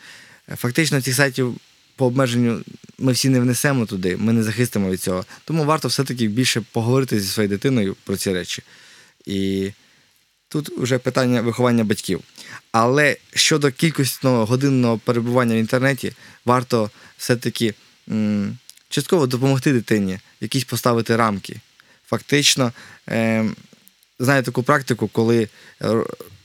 Е, 0.52 0.56
Фактично, 0.56 1.02
цих 1.02 1.16
сайтів 1.16 1.56
по 1.96 2.06
обмеженню 2.06 2.62
ми 3.00 3.12
всі 3.12 3.30
не 3.30 3.40
внесемо 3.40 3.86
туди, 3.86 4.18
ми 4.18 4.34
не 4.34 4.44
захистимо 4.44 4.90
від 4.90 5.02
цього. 5.02 5.26
Тому 5.46 5.66
варто 5.66 5.88
все-таки 5.88 6.28
більше 6.28 6.62
поговорити 6.72 7.20
зі 7.20 7.28
своєю 7.28 7.50
дитиною 7.50 7.96
про 8.04 8.18
ці 8.18 8.34
речі. 8.34 8.64
І 9.28 9.72
тут 10.50 10.70
вже 10.78 10.98
питання 10.98 11.42
виховання 11.42 11.84
батьків. 11.84 12.22
Але 12.72 13.18
щодо 13.34 13.72
кількісного 13.72 14.46
годинного 14.46 14.98
перебування 14.98 15.56
в 15.56 15.58
інтернеті, 15.58 16.14
варто 16.46 16.90
все-таки 17.18 17.74
м, 18.12 18.58
частково 18.90 19.28
допомогти 19.28 19.74
дитині, 19.74 20.20
якісь 20.42 20.64
поставити 20.64 21.16
рамки. 21.16 21.56
Фактично, 22.06 22.72
е, 23.10 23.46
знаю 24.20 24.44
таку 24.44 24.64
практику, 24.64 25.08
коли 25.08 25.48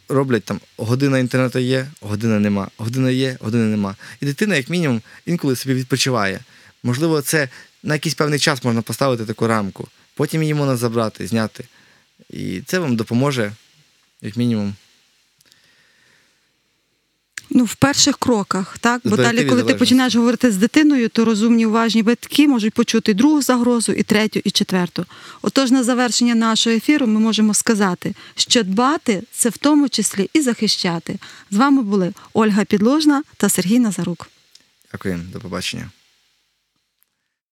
роблять 0.08 0.44
там 0.44 0.60
година 0.76 1.18
інтернету 1.18 1.58
є, 1.58 1.86
година 2.00 2.38
нема, 2.38 2.68
година 2.76 3.10
є, 3.10 3.36
година 3.40 3.64
нема. 3.64 3.96
І 4.20 4.26
дитина, 4.26 4.56
як 4.56 4.68
мінімум, 4.68 5.02
інколи 5.26 5.56
собі 5.56 5.74
відпочиває. 5.74 6.40
Можливо, 6.82 7.22
це 7.22 7.48
на 7.82 7.94
якийсь 7.94 8.14
певний 8.14 8.38
час 8.38 8.64
можна 8.64 8.82
поставити 8.82 9.24
таку 9.24 9.46
рамку. 9.46 9.88
Потім 10.14 10.42
її 10.42 10.54
можна 10.54 10.76
забрати, 10.76 11.26
зняти. 11.26 11.64
І 12.32 12.60
це 12.66 12.78
вам 12.78 12.96
допоможе, 12.96 13.52
як 14.22 14.36
мінімум. 14.36 14.74
Ну, 17.54 17.64
в 17.64 17.74
перших 17.74 18.18
кроках, 18.18 18.78
так? 18.78 19.00
Бо 19.04 19.16
далі, 19.16 19.44
коли 19.44 19.62
ти 19.62 19.74
починаєш 19.74 20.16
говорити 20.16 20.52
з 20.52 20.56
дитиною, 20.56 21.08
то 21.08 21.24
розумні, 21.24 21.66
уважні 21.66 22.02
батьки 22.02 22.48
можуть 22.48 22.74
почути 22.74 23.14
другу 23.14 23.42
загрозу, 23.42 23.92
і 23.92 24.02
третю, 24.02 24.40
і 24.44 24.50
четверту. 24.50 25.06
Отож, 25.42 25.70
на 25.70 25.84
завершення 25.84 26.34
нашого 26.34 26.76
ефіру 26.76 27.06
ми 27.06 27.20
можемо 27.20 27.54
сказати, 27.54 28.14
що 28.34 28.62
дбати 28.62 29.22
це 29.32 29.48
в 29.48 29.56
тому 29.56 29.88
числі 29.88 30.30
і 30.32 30.40
захищати. 30.40 31.18
З 31.50 31.56
вами 31.56 31.82
були 31.82 32.12
Ольга 32.32 32.64
Підложна 32.64 33.22
та 33.36 33.48
Сергій 33.48 33.78
Назарук. 33.78 34.30
Дякую, 34.92 35.20
до 35.32 35.40
побачення. 35.40 35.90